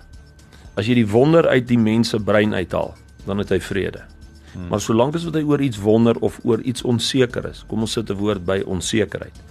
As 0.79 0.87
jy 0.87 0.95
die 1.01 1.11
wonder 1.11 1.47
uit 1.51 1.67
die 1.67 1.79
mens 1.79 2.15
se 2.15 2.19
brein 2.23 2.55
uithaal, 2.55 2.95
dan 3.27 3.43
het 3.43 3.51
hy 3.51 3.59
vrede. 3.59 4.05
Hmm. 4.53 4.71
Maar 4.71 4.83
solank 4.83 5.19
as 5.19 5.27
wat 5.27 5.35
hy 5.35 5.43
oor 5.43 5.61
iets 5.61 5.79
wonder 5.83 6.15
of 6.23 6.39
oor 6.47 6.63
iets 6.63 6.87
onseker 6.87 7.51
is, 7.51 7.65
kom 7.67 7.83
ons 7.83 7.99
sit 7.99 8.09
'n 8.09 8.15
woord 8.15 8.45
by 8.47 8.61
onsekerheid. 8.63 9.43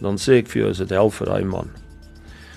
Dan 0.00 0.16
sê 0.16 0.40
ek 0.40 0.48
vir 0.48 0.62
jou 0.62 0.70
is 0.70 0.78
dit 0.80 0.90
hel 0.90 1.10
vir 1.10 1.26
daai 1.26 1.44
man. 1.44 1.68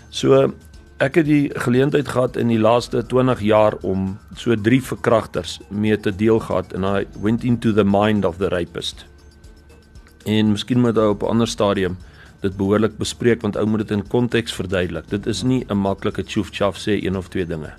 So 0.10 0.53
ek 1.01 1.15
het 1.15 1.25
die 1.25 1.49
geleentheid 1.65 2.08
gehad 2.08 2.38
in 2.38 2.47
die 2.47 2.60
laaste 2.60 3.01
20 3.10 3.41
jaar 3.41 3.75
om 3.82 4.17
so 4.38 4.56
drie 4.56 4.82
verkragters 4.84 5.60
mee 5.69 5.97
te 5.97 6.13
deel 6.15 6.39
gehad 6.39 6.73
en 6.73 6.86
I 6.86 7.06
went 7.21 7.43
into 7.43 7.73
the 7.73 7.84
mind 7.84 8.25
of 8.25 8.38
the 8.38 8.49
rapist. 8.49 9.06
En 10.25 10.51
miskien 10.51 10.79
moet 10.79 10.97
ou 10.97 11.10
op 11.10 11.23
'n 11.23 11.34
ander 11.34 11.47
stadium 11.47 11.97
dit 12.41 12.58
behoorlik 12.58 12.97
bespreek 12.97 13.41
want 13.41 13.58
ou 13.58 13.65
moet 13.65 13.88
dit 13.88 13.91
in 13.91 14.08
konteks 14.08 14.53
verduidelik. 14.53 15.10
Dit 15.10 15.25
is 15.25 15.43
nie 15.43 15.65
'n 15.67 15.77
maklike 15.77 16.23
tjoef 16.23 16.49
tjaf 16.49 16.77
sê 16.77 17.03
een 17.03 17.17
of 17.17 17.27
twee 17.27 17.45
dinge. 17.45 17.73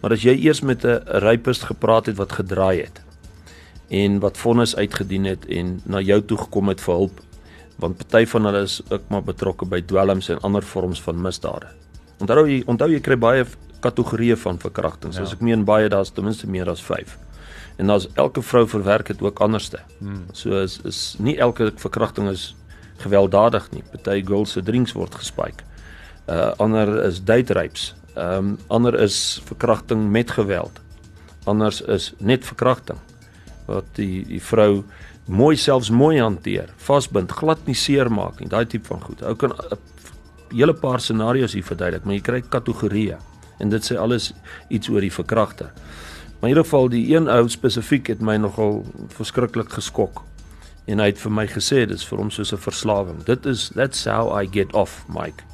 Maar 0.00 0.12
as 0.12 0.22
jy 0.22 0.34
eers 0.34 0.60
met 0.60 0.84
'n 0.84 1.02
rapist 1.04 1.62
gepraat 1.62 2.06
het 2.06 2.16
wat 2.16 2.32
gedraai 2.32 2.80
het 2.80 3.02
en 3.88 4.18
wat 4.18 4.38
vonnis 4.38 4.76
uitgedien 4.76 5.24
het 5.24 5.46
en 5.46 5.80
na 5.84 6.00
jou 6.00 6.22
toe 6.22 6.38
gekom 6.38 6.68
het 6.68 6.80
vir 6.80 6.94
hulp 6.94 7.20
want 7.76 7.96
party 7.96 8.26
van 8.26 8.44
hulle 8.44 8.62
is 8.62 8.80
ook 8.88 9.02
maar 9.08 9.22
betrokke 9.22 9.64
by 9.64 9.80
dwelms 9.80 10.28
en 10.28 10.40
ander 10.40 10.62
vorms 10.62 11.02
van 11.02 11.20
misdade. 11.20 11.66
Onthou 12.22 12.46
jy 12.46 12.62
onthou 12.70 12.88
jy 12.92 13.00
kry 13.02 13.18
baie 13.18 13.44
kategorieë 13.82 14.38
van 14.44 14.60
verkrachtings. 14.62 15.18
Ja. 15.18 15.26
As 15.26 15.34
ek 15.34 15.42
meen 15.44 15.66
baie 15.66 15.90
daar's 15.90 16.12
ten 16.14 16.26
minste 16.28 16.48
meer 16.50 16.70
as 16.70 16.82
5. 16.86 17.16
En 17.82 17.90
daar's 17.90 18.06
elke 18.20 18.42
vrou 18.46 18.66
verwerk 18.68 19.10
dit 19.10 19.22
ook 19.22 19.40
anderste. 19.42 19.82
Hmm. 19.98 20.26
So 20.32 20.60
is 20.62 20.78
is 20.88 21.16
nie 21.18 21.38
elke 21.38 21.72
verkrachting 21.76 22.30
is 22.30 22.52
gewelddadig 23.02 23.70
nie. 23.72 23.82
Party 23.90 24.22
girls 24.26 24.54
se 24.54 24.62
drinks 24.62 24.94
word 24.94 25.14
gespike. 25.18 25.66
Uh 26.30 26.52
ander 26.62 27.04
is 27.04 27.22
date 27.24 27.54
rapes. 27.58 27.92
Ehm 28.14 28.52
um, 28.52 28.58
ander 28.68 29.00
is 29.00 29.40
verkrachting 29.44 30.10
met 30.10 30.30
geweld. 30.30 30.80
Anders 31.44 31.80
is 31.80 32.12
net 32.18 32.44
verkrachting 32.44 32.98
wat 33.66 33.86
die 33.96 34.22
die 34.26 34.42
vrou 34.42 34.84
mooi 35.26 35.56
selfs 35.56 35.90
mooi 35.90 36.18
hanteer, 36.20 36.72
vasbind, 36.82 37.32
glad 37.32 37.66
nie 37.66 37.76
seermaak 37.78 38.40
nie, 38.40 38.48
daai 38.50 38.66
tipe 38.66 38.90
van 38.90 39.00
goed. 39.00 39.22
Ou 39.22 39.34
kan 39.38 39.52
'n 39.52 39.78
hele 40.52 40.74
paar 40.74 41.00
scenario's 41.00 41.52
hier 41.56 41.66
verduidelik, 41.66 42.04
maar 42.04 42.14
jy 42.14 42.24
kry 42.26 42.40
kategorieë 42.40 43.18
en 43.62 43.70
dit 43.70 43.84
sê 43.84 43.96
alles 43.98 44.32
iets 44.68 44.90
oor 44.90 45.04
die 45.04 45.12
verkragter. 45.12 45.70
Maar 46.40 46.50
in 46.50 46.56
ieder 46.56 46.64
geval 46.64 46.88
die 46.90 47.04
een 47.14 47.28
ou 47.30 47.48
spesifiek 47.48 48.08
het 48.10 48.20
my 48.20 48.36
nogal 48.36 48.80
verskriklik 49.14 49.70
geskok. 49.72 50.24
En 50.90 50.98
hy 50.98 51.12
het 51.12 51.20
vir 51.22 51.30
my 51.30 51.44
gesê 51.46 51.84
dit 51.86 51.94
is 51.94 52.06
vir 52.08 52.18
hom 52.18 52.30
soos 52.34 52.52
'n 52.52 52.58
verslawing. 52.58 53.24
Dit 53.24 53.46
is 53.46 53.70
that's 53.74 54.04
how 54.04 54.34
I 54.34 54.48
get 54.50 54.72
off, 54.74 55.04
Mike. 55.08 55.44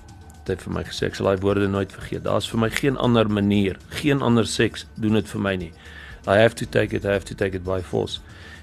Dit 0.47 0.57
het 0.57 0.63
vir 0.63 0.73
my 0.73 0.85
gesê 0.85 1.07
ek 1.07 1.15
sal 1.15 1.27
daai 1.27 1.41
woorde 1.41 1.69
nooit 1.69 1.93
vergeet. 1.93 2.25
Daar's 2.25 2.49
vir 2.49 2.61
my 2.61 2.71
geen 2.71 2.97
ander 2.97 3.29
manier, 3.29 3.77
geen 3.89 4.23
ander 4.23 4.47
seks 4.47 4.87
doen 4.95 5.13
dit 5.13 5.29
vir 5.29 5.41
my 5.41 5.57
nie. 5.57 5.73
I 6.27 6.39
have 6.39 6.55
to 6.55 6.67
take 6.67 6.97
it, 6.97 7.05
I 7.05 7.13
have 7.13 7.25
to 7.25 7.35
take 7.35 7.55
it 7.57 7.65
by 7.65 7.83
force. 7.83 8.21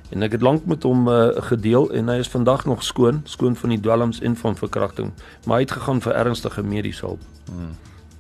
En 0.10 0.24
ek 0.24 0.32
het 0.38 0.42
lank 0.42 0.66
met 0.66 0.84
hom 0.84 1.08
uh, 1.08 1.30
gedeel 1.50 1.90
en 1.92 2.10
hy 2.14 2.20
is 2.22 2.30
vandag 2.30 2.66
nog 2.66 2.84
skoon, 2.84 3.22
skoon 3.24 3.56
van 3.56 3.74
die 3.74 3.80
dwelms 3.80 4.22
en 4.22 4.36
van 4.36 4.56
verkrachting, 4.56 5.12
maar 5.46 5.58
hy 5.58 5.66
het 5.66 5.72
gegaan 5.80 6.02
vir 6.02 6.14
ernstige 6.14 6.64
mediese 6.64 7.06
hulp. 7.06 7.26
Hmm. 7.50 7.74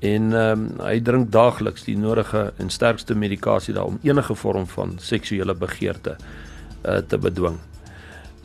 En 0.06 0.34
ehm 0.34 0.66
um, 0.66 0.66
hy 0.86 0.98
drink 1.02 1.32
daagliks 1.32 1.86
die 1.86 1.98
nodige 1.98 2.52
en 2.58 2.70
sterkste 2.70 3.16
medikasie 3.16 3.74
daar 3.74 3.86
om 3.86 4.00
enige 4.04 4.36
vorm 4.36 4.68
van 4.68 4.98
seksuele 5.00 5.56
begeerte 5.56 6.18
uh, 6.18 6.98
te 6.98 7.18
bedwing. 7.18 7.58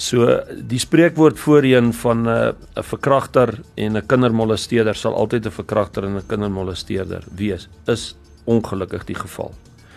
So 0.00 0.38
die 0.68 0.78
spreekwoord 0.78 1.38
voorheen 1.38 1.92
van 1.92 2.22
'n 2.22 2.28
uh, 2.28 2.52
'n 2.76 2.82
verkragter 2.92 3.60
en 3.74 3.96
'n 3.96 4.06
kindermolesteerder 4.06 4.94
sal 4.94 5.14
altyd 5.14 5.46
'n 5.46 5.50
verkragter 5.50 6.04
en 6.04 6.16
'n 6.16 6.26
kindermolesteerder 6.26 7.24
wees, 7.34 7.68
is 7.86 8.16
ongelukkig 8.44 9.04
die 9.04 9.18
geval. 9.18 9.52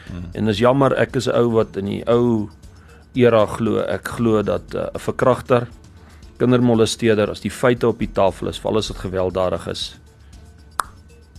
Hmm. 0.07 0.25
En 0.31 0.47
is 0.47 0.57
jammer 0.57 0.93
ek 0.93 1.15
is 1.15 1.27
'n 1.27 1.35
ou 1.35 1.51
wat 1.51 1.77
in 1.77 1.85
die 1.85 2.03
ou 2.07 2.49
era 3.13 3.45
glo 3.45 3.79
ek 3.79 4.07
glo 4.17 4.41
dat 4.41 4.73
uh, 4.73 4.81
'n 4.81 4.95
uh, 4.95 5.01
verkragter 5.01 5.67
kindermolesteerder 6.37 7.29
as 7.29 7.41
die 7.41 7.51
feite 7.51 7.87
op 7.87 7.99
die 7.99 8.11
tafel 8.11 8.47
is, 8.47 8.59
val 8.59 8.77
as 8.77 8.87
dit 8.87 8.97
gewelddadig 8.97 9.67
is 9.67 9.95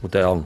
moet 0.03 0.15
hy 0.15 0.23
hang. 0.23 0.43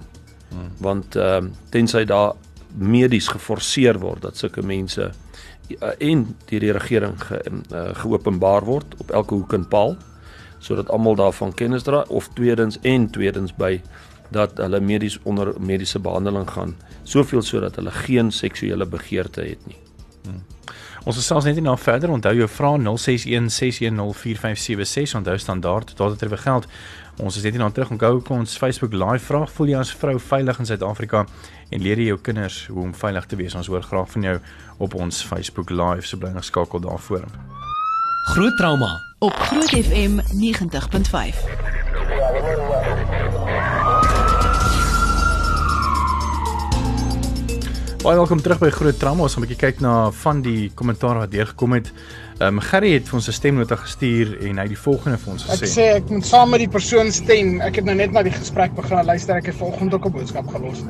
Hmm. 0.49 0.71
Want 0.81 1.17
ehm 1.17 1.51
uh, 1.51 1.51
tensy 1.71 2.05
daar 2.05 2.35
medies 2.77 3.29
geforseer 3.29 3.99
word 3.99 4.23
dat 4.23 4.37
sulke 4.37 4.63
mense 4.63 5.11
uh, 5.11 5.95
en 5.99 6.37
deur 6.49 6.61
die 6.61 6.73
regering 6.73 7.17
ge, 7.23 7.41
uh, 7.73 7.95
geopenbaar 8.03 8.65
word 8.65 8.95
op 8.99 9.11
elke 9.11 9.35
hoek 9.35 9.53
en 9.53 9.69
paal 9.69 9.97
sodat 10.59 10.91
almal 10.91 11.15
daarvan 11.15 11.55
kennis 11.55 11.83
dra 11.83 12.05
of 12.09 12.29
tweedens 12.35 12.79
en 12.83 13.11
tweedens 13.11 13.55
by 13.55 13.81
dat 14.35 14.59
hulle 14.59 14.81
medies 14.81 15.19
onder 15.23 15.55
mediese 15.61 15.99
behandeling 15.99 16.49
gaan, 16.51 16.75
soveel 17.05 17.43
sodat 17.43 17.77
hulle 17.77 17.91
geen 18.05 18.31
seksuele 18.31 18.87
begeerte 18.87 19.41
het 19.41 19.67
nie. 19.67 19.79
Ons 21.09 21.17
is 21.17 21.25
selfs 21.25 21.47
net 21.49 21.57
nie 21.57 21.63
nou 21.65 21.73
verder 21.81 22.11
onthou 22.13 22.35
jou 22.37 22.45
vra 22.53 22.77
0616104576 22.85 25.17
onthou 25.17 25.41
standaard 25.41 25.97
tot 25.97 26.13
dit 26.13 26.21
terwyl 26.21 26.43
geld. 26.43 26.69
Ons 27.17 27.41
is 27.41 27.45
net 27.47 27.55
nie 27.57 27.63
nou 27.63 27.71
terug 27.73 27.89
onthou 27.95 28.21
kom 28.27 28.43
ons 28.45 28.61
Facebook 28.61 28.93
live 28.93 29.25
vra 29.25 29.49
voel 29.49 29.73
jy 29.73 29.79
as 29.81 29.97
vrou 30.03 30.21
veilig 30.21 30.61
in 30.61 30.69
Suid-Afrika 30.69 31.25
en 31.25 31.81
leer 31.81 31.97
jy 31.97 32.11
jou 32.11 32.21
kinders 32.29 32.69
hoe 32.69 32.85
om 32.91 32.93
veilig 32.93 33.25
te 33.25 33.41
wees. 33.41 33.57
Ons 33.57 33.73
hoor 33.73 33.89
graag 33.89 34.13
van 34.19 34.29
jou 34.29 34.37
op 34.85 34.93
ons 35.01 35.25
Facebook 35.31 35.73
live 35.73 36.05
so 36.05 36.21
bly 36.21 36.37
geskakel 36.37 36.85
daarvoor. 36.85 37.25
Groot 38.35 38.57
trauma 38.61 38.93
op 39.25 39.33
Groot 39.49 39.73
FM 39.81 40.21
90.5. 40.37 43.17
Baie 48.09 48.17
welkom 48.17 48.41
terug 48.41 48.57
by 48.57 48.71
Groot 48.73 48.97
Trauma. 48.97 49.27
Ons 49.27 49.35
gaan 49.37 49.43
'n 49.43 49.47
bietjie 49.47 49.61
kyk 49.61 49.81
na 49.85 50.11
van 50.11 50.39
die 50.41 50.71
kommentaar 50.75 51.19
wat 51.21 51.31
deurgekom 51.31 51.75
het. 51.77 51.91
Ehm 52.41 52.57
um, 52.57 52.61
Gerry 52.61 52.93
het 52.95 53.05
vir 53.05 53.17
ons 53.19 53.29
'n 53.29 53.33
stemnota 53.33 53.77
gestuur 53.77 54.29
en 54.49 54.57
hy 54.57 54.63
het 54.65 54.73
die 54.73 54.85
volgende 54.85 55.19
vir 55.19 55.33
ons 55.33 55.45
Ek 55.45 55.61
gesê. 55.61 55.69
sê 55.77 55.83
ek 55.97 56.09
moet 56.09 56.25
saam 56.25 56.49
met 56.51 56.61
die 56.61 56.69
persoon 56.69 57.13
stem. 57.13 57.61
Ek 57.61 57.77
het 57.77 57.85
nou 57.85 57.95
net 57.95 58.13
na 58.13 58.23
die 58.23 58.33
gesprek 58.33 58.75
begin 58.75 59.05
luister. 59.05 59.37
Ek 59.37 59.47
het 59.47 59.55
vanoggend 59.57 59.95
ook 59.95 60.07
'n 60.07 60.13
boodskap 60.13 60.49
gelos. 60.49 60.85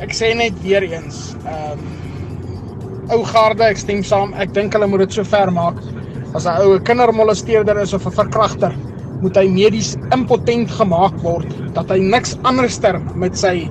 Ek 0.00 0.14
sê 0.14 0.34
net 0.34 0.54
weer 0.62 0.82
eens, 0.82 1.36
ehm 1.44 1.78
um, 1.78 3.10
ou 3.10 3.24
garde, 3.24 3.64
ek 3.64 3.76
stem 3.76 4.02
saam. 4.02 4.32
Ek 4.32 4.54
dink 4.54 4.72
hulle 4.72 4.86
moet 4.86 5.00
dit 5.00 5.12
so 5.12 5.24
ver 5.24 5.52
maak 5.52 5.76
as 6.34 6.46
'n 6.46 6.62
ou 6.62 6.76
'n 6.76 6.82
kindermolesteerder 6.82 7.78
is 7.82 7.92
of 7.92 8.06
'n 8.06 8.10
verkragter, 8.10 8.72
moet 9.20 9.36
hy 9.36 9.48
medies 9.48 9.96
impotent 10.12 10.70
gemaak 10.70 11.20
word 11.22 11.74
dat 11.74 11.90
hy 11.90 11.98
niks 11.98 12.38
anderster 12.42 12.98
met 13.14 13.36
sy 13.36 13.68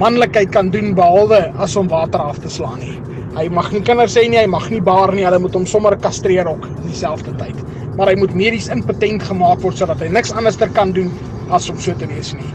manlikheid 0.00 0.50
kan 0.50 0.70
doen 0.74 0.94
behalwe 0.94 1.40
as 1.62 1.76
om 1.78 1.88
water 1.88 2.22
af 2.22 2.40
te 2.42 2.50
slaan 2.50 2.80
nie. 2.82 2.96
Hy 3.34 3.48
mag 3.54 3.70
nie 3.74 3.82
kinders 3.86 4.16
hê 4.18 4.24
nie, 4.30 4.38
hy 4.38 4.48
mag 4.50 4.66
nie 4.70 4.82
baar 4.82 5.12
nie, 5.14 5.24
hulle 5.26 5.38
moet 5.42 5.54
hom 5.54 5.66
sommer 5.66 5.94
kastreer 6.02 6.48
ook 6.50 6.66
in 6.70 6.88
dieselfde 6.88 7.34
tyd. 7.38 7.60
Maar 7.98 8.10
hy 8.10 8.16
moet 8.18 8.34
medies 8.34 8.68
impotent 8.74 9.22
gemaak 9.26 9.62
word 9.62 9.78
sodat 9.78 10.02
hy 10.02 10.10
niks 10.14 10.34
anderster 10.34 10.70
kan 10.74 10.94
doen 10.94 11.12
as 11.54 11.68
om 11.70 11.78
so 11.78 11.94
te 11.98 12.08
wees 12.10 12.32
nie. 12.34 12.50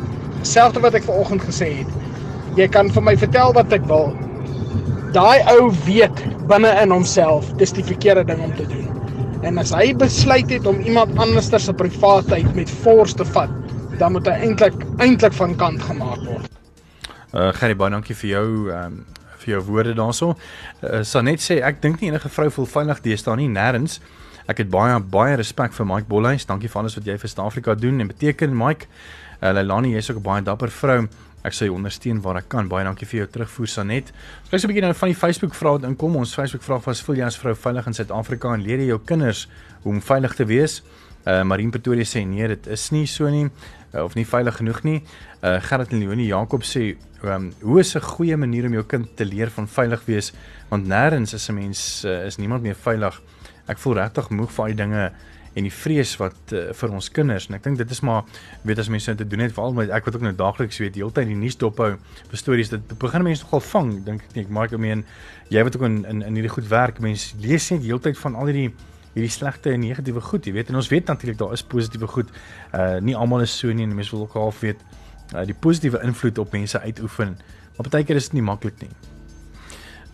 Selfs 0.47 0.79
wat 0.83 0.95
ek 0.99 1.07
vanoggend 1.07 1.43
gesê 1.47 1.69
het. 1.81 1.95
Jy 2.59 2.67
kan 2.75 2.91
vir 2.91 3.07
my 3.07 3.15
vertel 3.19 3.55
wat 3.55 3.71
ek 3.75 3.87
wil. 3.87 4.11
Daai 5.15 5.39
ou 5.55 5.71
weet 5.87 6.23
binne 6.51 6.71
in 6.83 6.91
homself 6.95 7.47
dis 7.61 7.75
die 7.75 7.87
verkeerde 7.87 8.27
ding 8.33 8.43
om 8.43 8.55
te 8.59 8.67
doen. 8.67 8.87
En 9.47 9.59
as 9.61 9.71
hy 9.75 9.93
besluit 9.95 10.51
het 10.51 10.67
om 10.67 10.83
iemand 10.83 11.15
anderster 11.15 11.63
se 11.63 11.75
privaatheid 11.75 12.51
met 12.57 12.71
force 12.83 13.15
te 13.15 13.27
vat, 13.31 13.51
dan 13.99 14.15
moet 14.15 14.27
hy 14.27 14.49
eintlik 14.49 14.87
eintlik 14.99 15.35
van 15.39 15.55
kant 15.59 15.83
gemaak 15.87 16.23
word. 16.27 16.58
Uh 17.33 17.51
Gerry 17.53 17.75
baie 17.77 17.91
dankie 17.93 18.15
vir 18.15 18.29
jou 18.29 18.47
um, 18.73 19.05
vir 19.39 19.53
jou 19.53 19.61
woorde 19.69 19.93
daaroor. 19.93 20.35
Uh, 20.81 21.03
Sanet 21.03 21.43
sê 21.43 21.59
ek 21.61 21.81
dink 21.81 22.01
nie 22.01 22.09
enige 22.09 22.29
vrou 22.29 22.49
voel 22.49 22.69
veilig 22.69 23.01
deesdae 23.05 23.37
nie 23.37 23.49
nêrens. 23.51 23.99
Ek 24.49 24.63
het 24.63 24.69
baie 24.73 24.97
baie 24.99 25.35
respek 25.37 25.75
vir 25.77 25.85
Mike 25.85 26.09
Bolhuis. 26.09 26.47
Dankie 26.49 26.69
vir 26.71 26.81
alles 26.81 26.97
wat 26.97 27.05
jy 27.05 27.17
vir 27.21 27.29
Suid-Afrika 27.29 27.75
doen 27.77 28.01
en 28.01 28.09
beteken 28.09 28.55
Mike. 28.57 28.89
Uh, 29.39 29.53
Leilani, 29.53 29.93
jy's 29.93 30.09
ook 30.09 30.17
'n 30.17 30.25
baie 30.25 30.41
dapper 30.41 30.71
vrou. 30.71 31.07
Ek 31.43 31.53
sê 31.53 31.69
ondersteun 31.69 32.21
waar 32.21 32.37
ek 32.37 32.49
kan. 32.49 32.67
Baie 32.67 32.83
dankie 32.83 33.07
vir 33.07 33.19
jou 33.19 33.27
terugvoer 33.27 33.67
Sanet. 33.67 34.11
Ons 34.41 34.49
kyk 34.49 34.59
so 34.59 34.67
'n 34.67 34.73
bietjie 34.73 34.81
nou 34.81 34.93
van 34.93 35.09
die 35.09 35.15
Facebook 35.15 35.53
vrae 35.53 35.71
wat 35.71 35.83
inkom. 35.83 36.15
Ons 36.15 36.33
Facebook 36.33 36.63
vraag 36.63 36.83
was 36.85 37.01
voel 37.01 37.15
jy 37.15 37.25
as 37.25 37.37
vrou 37.37 37.55
veilig 37.55 37.87
in 37.87 37.93
Suid-Afrika 37.93 38.53
en 38.53 38.61
leer 38.61 38.79
jy 38.79 38.87
jou 38.87 38.99
kinders 39.05 39.47
hoe 39.83 39.93
om 39.93 40.01
veilig 40.01 40.35
te 40.35 40.45
wees? 40.45 40.81
Uh 41.25 41.43
Marine 41.43 41.71
Pretoria 41.71 42.05
sê 42.07 42.23
nee, 42.25 42.47
dit 42.47 42.67
is 42.67 42.89
nie 42.91 43.05
so 43.07 43.29
nie 43.29 43.49
uh, 43.93 44.03
of 44.03 44.15
nie 44.15 44.25
veilig 44.25 44.59
genoeg 44.61 44.83
nie. 44.83 44.99
Uh 45.43 45.59
Gerrit 45.63 45.91
Leonie 45.91 46.29
Jakob 46.29 46.63
sê 46.63 46.95
um, 47.23 47.51
hoe 47.61 47.79
is 47.79 47.95
'n 47.95 48.01
goeie 48.01 48.37
manier 48.37 48.65
om 48.65 48.73
jou 48.73 48.83
kind 48.83 49.15
te 49.15 49.25
leer 49.25 49.49
van 49.49 49.67
veilig 49.67 50.05
wees 50.05 50.33
want 50.69 50.87
nêrens 50.87 51.33
is 51.33 51.49
'n 51.49 51.53
mens 51.55 52.05
uh, 52.05 52.25
is 52.25 52.37
niemand 52.37 52.63
meer 52.63 52.75
veilig. 52.75 53.21
Ek 53.67 53.77
voel 53.77 53.95
regtig 53.95 54.29
moeg 54.29 54.51
vir 54.51 54.63
al 54.63 54.71
die 54.71 54.83
dinge 54.83 55.11
en 55.53 55.65
die 55.65 55.73
vrees 55.73 56.13
wat 56.21 56.53
uh, 56.53 56.69
vir 56.77 56.93
ons 56.93 57.09
kinders 57.13 57.47
en 57.49 57.57
ek 57.57 57.63
dink 57.65 57.79
dit 57.81 57.91
is 57.91 58.01
maar 58.05 58.23
weet 58.67 58.81
as 58.83 58.89
mense 58.89 59.15
dit 59.21 59.29
doen 59.29 59.43
het 59.43 59.55
veral 59.55 59.73
met 59.77 59.89
ek 59.89 60.05
wat 60.05 60.17
ook 60.17 60.25
nou 60.27 60.33
daagliks 60.37 60.79
weet 60.81 60.99
heeltyd 60.99 61.29
die 61.31 61.37
nuus 61.39 61.57
dophou 61.57 61.95
vir 62.29 62.41
stories 62.41 62.69
dit 62.73 62.93
begin 63.01 63.25
mense 63.25 63.43
nogal 63.43 63.63
vang 63.71 63.91
dink 64.05 64.25
ek 64.27 64.37
nie 64.37 64.45
ek 64.45 64.53
maak 64.59 64.75
ek 64.75 64.83
meen 64.83 65.03
jy 65.49 65.63
wat 65.65 65.75
ook 65.75 65.87
in 65.89 66.03
in, 66.05 66.21
in 66.27 66.39
hierdie 66.39 66.53
goed 66.53 66.69
werk 66.69 67.01
mense 67.03 67.37
lees 67.41 67.71
net 67.73 67.83
heeltyd 67.87 68.19
van 68.21 68.37
al 68.37 68.51
hierdie 68.51 68.69
hierdie 69.19 69.35
slegte 69.35 69.73
en 69.75 69.83
negatiewe 69.83 70.23
goed, 70.23 70.47
jy 70.47 70.55
weet, 70.55 70.71
en 70.71 70.79
ons 70.79 70.89
weet 70.91 71.11
natuurlik 71.11 71.37
daar 71.39 71.53
is 71.53 71.63
positiewe 71.63 72.07
goed. 72.07 72.31
Uh 72.73 72.97
nie 73.03 73.15
almal 73.15 73.43
is 73.45 73.53
so 73.53 73.71
nie 73.73 73.85
en 73.87 73.95
mense 73.95 74.15
wil 74.15 74.25
ook 74.25 74.39
half 74.39 74.63
weet 74.65 74.81
uh, 75.35 75.45
die 75.45 75.55
positiewe 75.55 76.01
invloed 76.03 76.39
op 76.41 76.51
mense 76.55 76.79
uitoefen. 76.79 77.37
Maar 77.77 77.91
baie 77.91 78.03
keer 78.03 78.19
is 78.19 78.31
dit 78.31 78.39
nie 78.39 78.45
maklik 78.45 78.81
nie. 78.83 78.91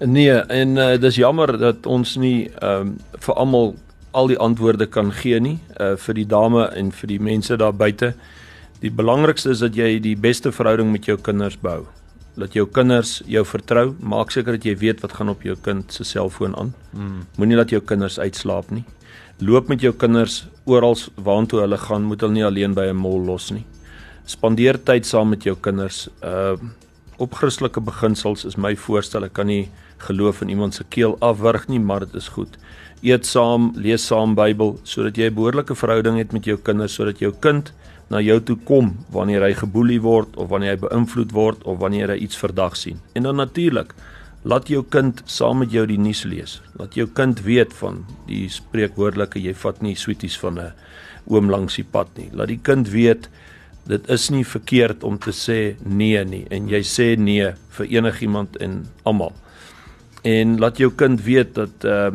Nee, 0.05 0.33
en 0.51 0.77
uh, 0.77 0.93
dis 0.99 1.15
jammer 1.21 1.55
dat 1.57 1.85
ons 1.85 2.17
nie 2.19 2.49
ehm 2.59 2.93
um, 2.93 2.95
vir 3.25 3.35
almal 3.35 3.75
al 4.15 4.29
die 4.31 4.39
antwoorde 4.39 4.87
kan 4.87 5.11
gee 5.11 5.39
nie, 5.39 5.57
uh 5.79 5.95
vir 5.99 6.15
die 6.15 6.27
dame 6.27 6.67
en 6.75 6.91
vir 6.91 7.11
die 7.11 7.19
mense 7.19 7.57
daar 7.57 7.75
buite. 7.75 8.13
Die 8.83 8.91
belangrikste 8.91 9.49
is 9.55 9.63
dat 9.63 9.75
jy 9.75 9.99
die 9.99 10.15
beste 10.15 10.51
verhouding 10.51 10.91
met 10.91 11.07
jou 11.07 11.17
kinders 11.17 11.57
bou. 11.59 11.85
Dat 12.35 12.53
jou 12.53 12.65
kinders 12.67 13.21
jou 13.25 13.45
vertrou, 13.47 13.95
maak 13.99 14.31
seker 14.31 14.57
dat 14.57 14.65
jy 14.67 14.75
weet 14.75 15.01
wat 15.01 15.13
gaan 15.13 15.29
op 15.29 15.43
jou 15.43 15.55
kind 15.55 15.93
se 15.93 16.03
selfoon 16.03 16.55
aan. 16.59 16.73
Mm. 16.91 17.21
Moenie 17.37 17.55
laat 17.55 17.71
jou 17.71 17.81
kinders 17.81 18.19
uitslaap 18.19 18.71
nie. 18.71 18.83
Loop 19.39 19.67
met 19.67 19.81
jou 19.81 19.93
kinders 19.93 20.45
oral 20.65 20.97
waartoe 21.15 21.61
hulle 21.61 21.77
gaan, 21.77 22.03
moet 22.03 22.21
hulle 22.21 22.33
nie 22.33 22.45
alleen 22.45 22.73
by 22.73 22.87
'n 22.91 22.95
mall 22.95 23.25
los 23.25 23.51
nie. 23.51 23.65
Spandeer 24.25 24.77
tyd 24.83 25.05
saam 25.05 25.29
met 25.29 25.43
jou 25.43 25.55
kinders. 25.55 26.09
Uh 26.23 26.57
op 27.17 27.33
Christelike 27.33 27.79
beginsels 27.79 28.45
is 28.45 28.57
my 28.57 28.75
voorstel, 28.75 29.23
ek 29.23 29.33
kan 29.33 29.47
nie 29.47 29.69
geloof 29.97 30.41
in 30.41 30.49
iemand 30.49 30.75
se 30.75 30.83
keel 30.89 31.15
afwurg 31.23 31.67
nie, 31.67 31.79
maar 31.79 31.99
dit 31.99 32.15
is 32.15 32.27
goed. 32.27 32.57
Eet 33.05 33.25
saam, 33.25 33.71
lees 33.75 34.05
saam 34.05 34.35
Bybel 34.35 34.79
sodat 34.83 35.17
jy 35.17 35.29
'n 35.29 35.35
behoorlike 35.35 35.75
verhouding 35.75 36.17
het 36.17 36.33
met 36.33 36.45
jou 36.45 36.57
kinders 36.57 36.93
sodat 36.93 37.19
jou 37.19 37.31
kind 37.39 37.71
na 38.09 38.21
jou 38.21 38.39
toe 38.43 38.57
kom 38.67 38.91
wanneer 39.13 39.41
hy 39.41 39.53
geboelie 39.57 40.01
word 40.01 40.35
of 40.37 40.49
wanneer 40.51 40.75
hy 40.75 40.81
beïnvloed 40.83 41.31
word 41.33 41.63
of 41.65 41.79
wanneer 41.81 42.13
hy 42.13 42.19
iets 42.25 42.37
verdag 42.37 42.77
sien. 42.77 42.99
En 43.17 43.25
dan 43.25 43.41
natuurlik, 43.41 43.95
laat 44.45 44.69
jou 44.69 44.83
kind 44.93 45.23
saam 45.25 45.63
met 45.63 45.73
jou 45.73 45.85
die 45.89 45.97
nuus 45.97 46.23
lees. 46.29 46.59
Laat 46.77 46.93
jou 46.97 47.07
kind 47.17 47.41
weet 47.47 47.73
van 47.79 48.03
die 48.27 48.45
spreekwoordelike 48.53 49.41
jy 49.41 49.55
vat 49.57 49.81
nie 49.81 49.95
sweeties 49.97 50.37
van 50.37 50.59
'n 50.59 50.73
oom 51.25 51.49
langs 51.49 51.75
die 51.75 51.87
pad 51.91 52.07
nie. 52.17 52.29
Laat 52.31 52.47
die 52.47 52.61
kind 52.61 52.89
weet 52.89 53.29
dit 53.85 54.09
is 54.09 54.29
nie 54.29 54.45
verkeerd 54.45 55.03
om 55.03 55.17
te 55.17 55.31
sê 55.31 55.75
nee 55.85 56.23
nie 56.25 56.45
en 56.49 56.69
jy 56.69 56.81
sê 56.81 57.15
nee 57.17 57.53
vir 57.77 57.85
enigiemand 57.85 58.57
en 58.57 58.85
almal. 59.03 59.33
En 60.23 60.57
laat 60.59 60.77
jou 60.77 60.91
kind 60.91 61.21
weet 61.21 61.53
dat 61.55 61.85
uh 61.85 62.11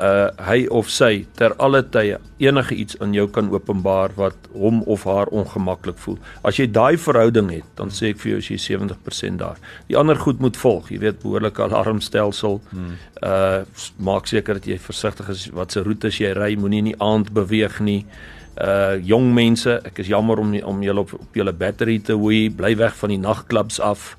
uh 0.00 0.28
hy 0.48 0.64
of 0.72 0.88
sy 0.88 1.26
ter 1.36 1.52
alle 1.60 1.82
tye 1.92 2.16
enige 2.40 2.74
iets 2.74 2.96
aan 3.04 3.12
jou 3.12 3.26
kan 3.28 3.50
openbaar 3.52 4.14
wat 4.16 4.48
hom 4.56 4.80
of 4.88 5.04
haar 5.04 5.28
ongemaklik 5.28 5.98
voel. 6.00 6.16
As 6.46 6.56
jy 6.56 6.66
daai 6.72 6.96
verhouding 6.96 7.50
het, 7.52 7.66
dan 7.76 7.92
sê 7.92 8.14
ek 8.14 8.22
vir 8.22 8.32
jou 8.32 8.38
as 8.40 8.48
jy 8.48 8.58
70% 8.78 9.42
daar. 9.42 9.60
Die 9.90 9.98
ander 10.00 10.16
goed 10.16 10.40
moet 10.40 10.56
volg. 10.56 10.88
Jy 10.90 11.02
weet 11.04 11.20
behoorlike 11.22 11.62
alarmstelsel. 11.68 12.60
Hmm. 12.72 12.96
Uh 13.20 13.62
maak 14.00 14.30
seker 14.30 14.56
dat 14.56 14.68
jy 14.70 14.78
versigtig 14.80 15.28
is 15.28 15.48
wat 15.56 15.76
se 15.76 15.84
roetes 15.84 16.20
jy 16.20 16.32
ry, 16.36 16.54
moenie 16.56 16.84
in 16.84 16.92
die 16.92 17.00
aand 17.00 17.34
beweeg 17.36 17.80
nie. 17.84 18.04
Uh 18.56 18.96
jong 19.04 19.34
mense, 19.36 19.76
ek 19.84 20.00
is 20.02 20.08
jammer 20.08 20.40
om 20.40 20.56
om 20.64 20.82
julle 20.82 21.04
op 21.04 21.12
op 21.18 21.36
julle 21.36 21.52
battery 21.52 21.98
te 22.00 22.16
hooi, 22.16 22.48
bly 22.48 22.72
weg 22.80 22.96
van 22.96 23.12
die 23.12 23.20
nagklubs 23.20 23.80
af. 23.84 24.14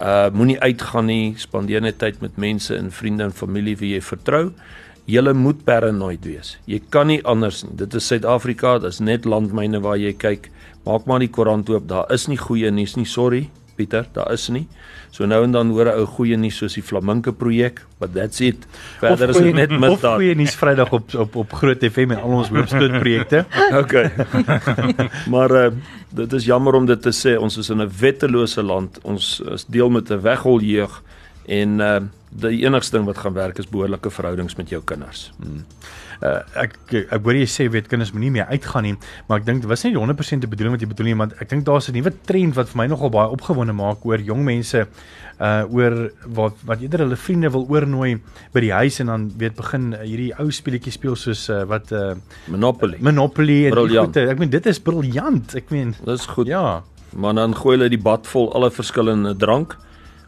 Uh 0.00 0.28
moenie 0.34 0.58
uitgaan 0.60 1.06
nie, 1.06 1.34
spandeer 1.38 1.82
net 1.84 1.98
tyd 2.02 2.20
met 2.20 2.36
mense 2.36 2.74
en 2.76 2.90
vriende 2.90 3.28
en 3.28 3.32
familie 3.36 3.76
wie 3.78 3.94
jy 3.94 4.02
vertrou. 4.02 4.48
Julle 5.06 5.32
moet 5.34 5.64
paranoid 5.64 6.24
wees. 6.24 6.58
Jy 6.66 6.80
kan 6.88 7.06
nie 7.06 7.20
anders 7.24 7.64
nie. 7.64 7.72
Dit 7.76 7.94
is 7.94 8.06
Suid-Afrika, 8.06 8.78
dis 8.78 9.00
net 9.00 9.24
landmyne 9.24 9.80
waar 9.80 9.96
jy 9.98 10.12
kyk. 10.12 10.50
Maak 10.86 11.06
maar 11.06 11.18
die 11.18 11.28
koerant 11.28 11.68
oop. 11.70 11.88
Daar 11.88 12.12
is 12.12 12.28
nie 12.28 12.38
goeie 12.38 12.70
nuus 12.70 12.96
nie. 12.96 13.04
Sorry, 13.06 13.48
Pieter, 13.76 14.06
daar 14.12 14.32
is 14.32 14.48
nie. 14.48 14.66
So 15.10 15.26
nou 15.26 15.42
en 15.44 15.52
dan 15.52 15.70
hoor 15.70 15.86
'n 15.86 15.98
ou 15.98 16.06
goeie 16.06 16.36
nuus 16.36 16.56
soos 16.56 16.74
die 16.74 16.82
Flaminke 16.82 17.32
projek, 17.32 17.80
but 17.98 18.14
that's 18.14 18.40
it. 18.40 18.66
Verder 19.00 19.30
is 19.30 19.36
dit 19.36 19.54
net 19.54 19.70
Of 19.72 19.78
misdaad. 19.78 20.16
goeie 20.16 20.34
nuus 20.34 20.54
Vrydag 20.54 20.92
op 20.92 21.14
op 21.14 21.36
op 21.36 21.52
Groot 21.52 21.84
FM 21.84 22.10
en 22.10 22.22
al 22.22 22.30
ons 22.30 22.48
hoofstoot 22.48 22.98
projekte. 23.00 23.44
Okay. 23.82 24.10
maar 25.34 25.50
uh, 25.50 25.70
dit 26.10 26.32
is 26.32 26.44
jammer 26.44 26.74
om 26.74 26.86
dit 26.86 27.02
te 27.02 27.10
sê. 27.12 27.38
Ons 27.38 27.56
is 27.56 27.70
in 27.70 27.80
'n 27.82 27.90
wettelose 28.00 28.62
land. 28.62 28.98
Ons 29.02 29.40
is 29.40 29.64
deel 29.66 29.90
met 29.90 30.10
'n 30.10 30.20
weghol 30.20 30.60
jeug 30.60 31.02
en 31.46 31.80
uh, 31.80 32.00
die 32.30 32.62
enigste 32.62 32.96
ding 32.96 33.06
wat 33.08 33.18
gaan 33.18 33.34
werk 33.34 33.58
is 33.58 33.66
behoorlike 33.66 34.10
verhoudings 34.10 34.54
met 34.56 34.70
jou 34.70 34.82
kinders. 34.86 35.30
Hmm. 35.40 35.64
Uh, 36.20 36.42
ek 36.60 36.74
ek 37.00 37.24
hoor 37.24 37.38
jy 37.38 37.46
sê 37.48 37.64
weet 37.72 37.88
kinders 37.88 38.12
moenie 38.12 38.30
meer 38.34 38.50
uitgaan 38.52 38.84
nie, 38.84 38.94
maar 39.26 39.40
ek 39.40 39.46
dink 39.46 39.62
dit 39.64 39.70
was 39.70 39.82
nie 39.86 39.94
die 39.94 40.00
100% 40.02 40.44
die 40.44 40.50
bedoeling 40.52 40.76
wat 40.76 40.84
jy 40.84 40.90
bedoel 40.90 41.08
nie, 41.08 41.16
want 41.16 41.32
ek 41.40 41.48
dink 41.48 41.64
daar's 41.64 41.88
'n 41.88 41.96
nuwe 41.96 42.12
trend 42.28 42.54
wat 42.54 42.68
vir 42.68 42.78
my 42.82 42.86
nogal 42.92 43.10
baie 43.10 43.32
opgewonde 43.32 43.72
maak 43.72 44.04
oor 44.04 44.20
jong 44.20 44.44
mense 44.44 44.86
uh 45.40 45.64
oor 45.72 46.12
wat 46.36 46.60
wat 46.68 46.82
eerder 46.84 47.06
hulle 47.06 47.16
vriende 47.16 47.48
wil 47.50 47.64
oornooi 47.64 48.20
by 48.52 48.60
die 48.60 48.72
huis 48.72 49.00
en 49.00 49.06
dan 49.06 49.30
weet 49.40 49.56
begin 49.56 49.94
uh, 49.96 50.04
hierdie 50.04 50.32
ou 50.36 50.50
speletjies 50.52 50.98
speel 51.00 51.16
soos 51.16 51.48
uh, 51.48 51.64
wat 51.64 51.90
uh 51.92 52.14
Monopoly. 52.52 52.98
Monopoly 53.00 53.66
en 53.70 53.78
goeie. 53.80 54.04
Ek 54.28 54.38
meen 54.38 54.52
dit 54.52 54.66
is 54.66 54.78
briljant. 54.78 55.54
Ek 55.56 55.70
meen 55.70 55.94
Dis 56.04 56.26
goed. 56.26 56.46
ja. 56.46 56.82
Maar 57.16 57.34
dan 57.34 57.56
gooi 57.56 57.78
hulle 57.78 57.88
die 57.88 57.98
bad 57.98 58.28
vol 58.28 58.52
alle 58.54 58.70
verskillende 58.70 59.32
drank. 59.36 59.78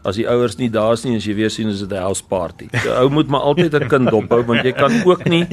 As 0.05 0.15
die 0.19 0.25
ouers 0.27 0.57
nie 0.59 0.67
daar 0.69 0.93
is 0.93 1.03
nie, 1.05 1.15
as 1.15 1.23
jy 1.25 1.33
weer 1.35 1.49
sien 1.49 1.69
is 1.69 1.79
dit 1.79 1.91
'n 1.91 2.01
house 2.01 2.21
party. 2.27 2.67
So 2.83 2.91
ou 2.91 3.09
moet 3.09 3.27
maar 3.27 3.41
altyd 3.41 3.73
'n 3.73 3.87
kind 3.87 4.09
dophou 4.11 4.43
want 4.45 4.63
jy 4.65 4.71
kan 4.73 4.91
ook 5.05 5.25
nie 5.29 5.47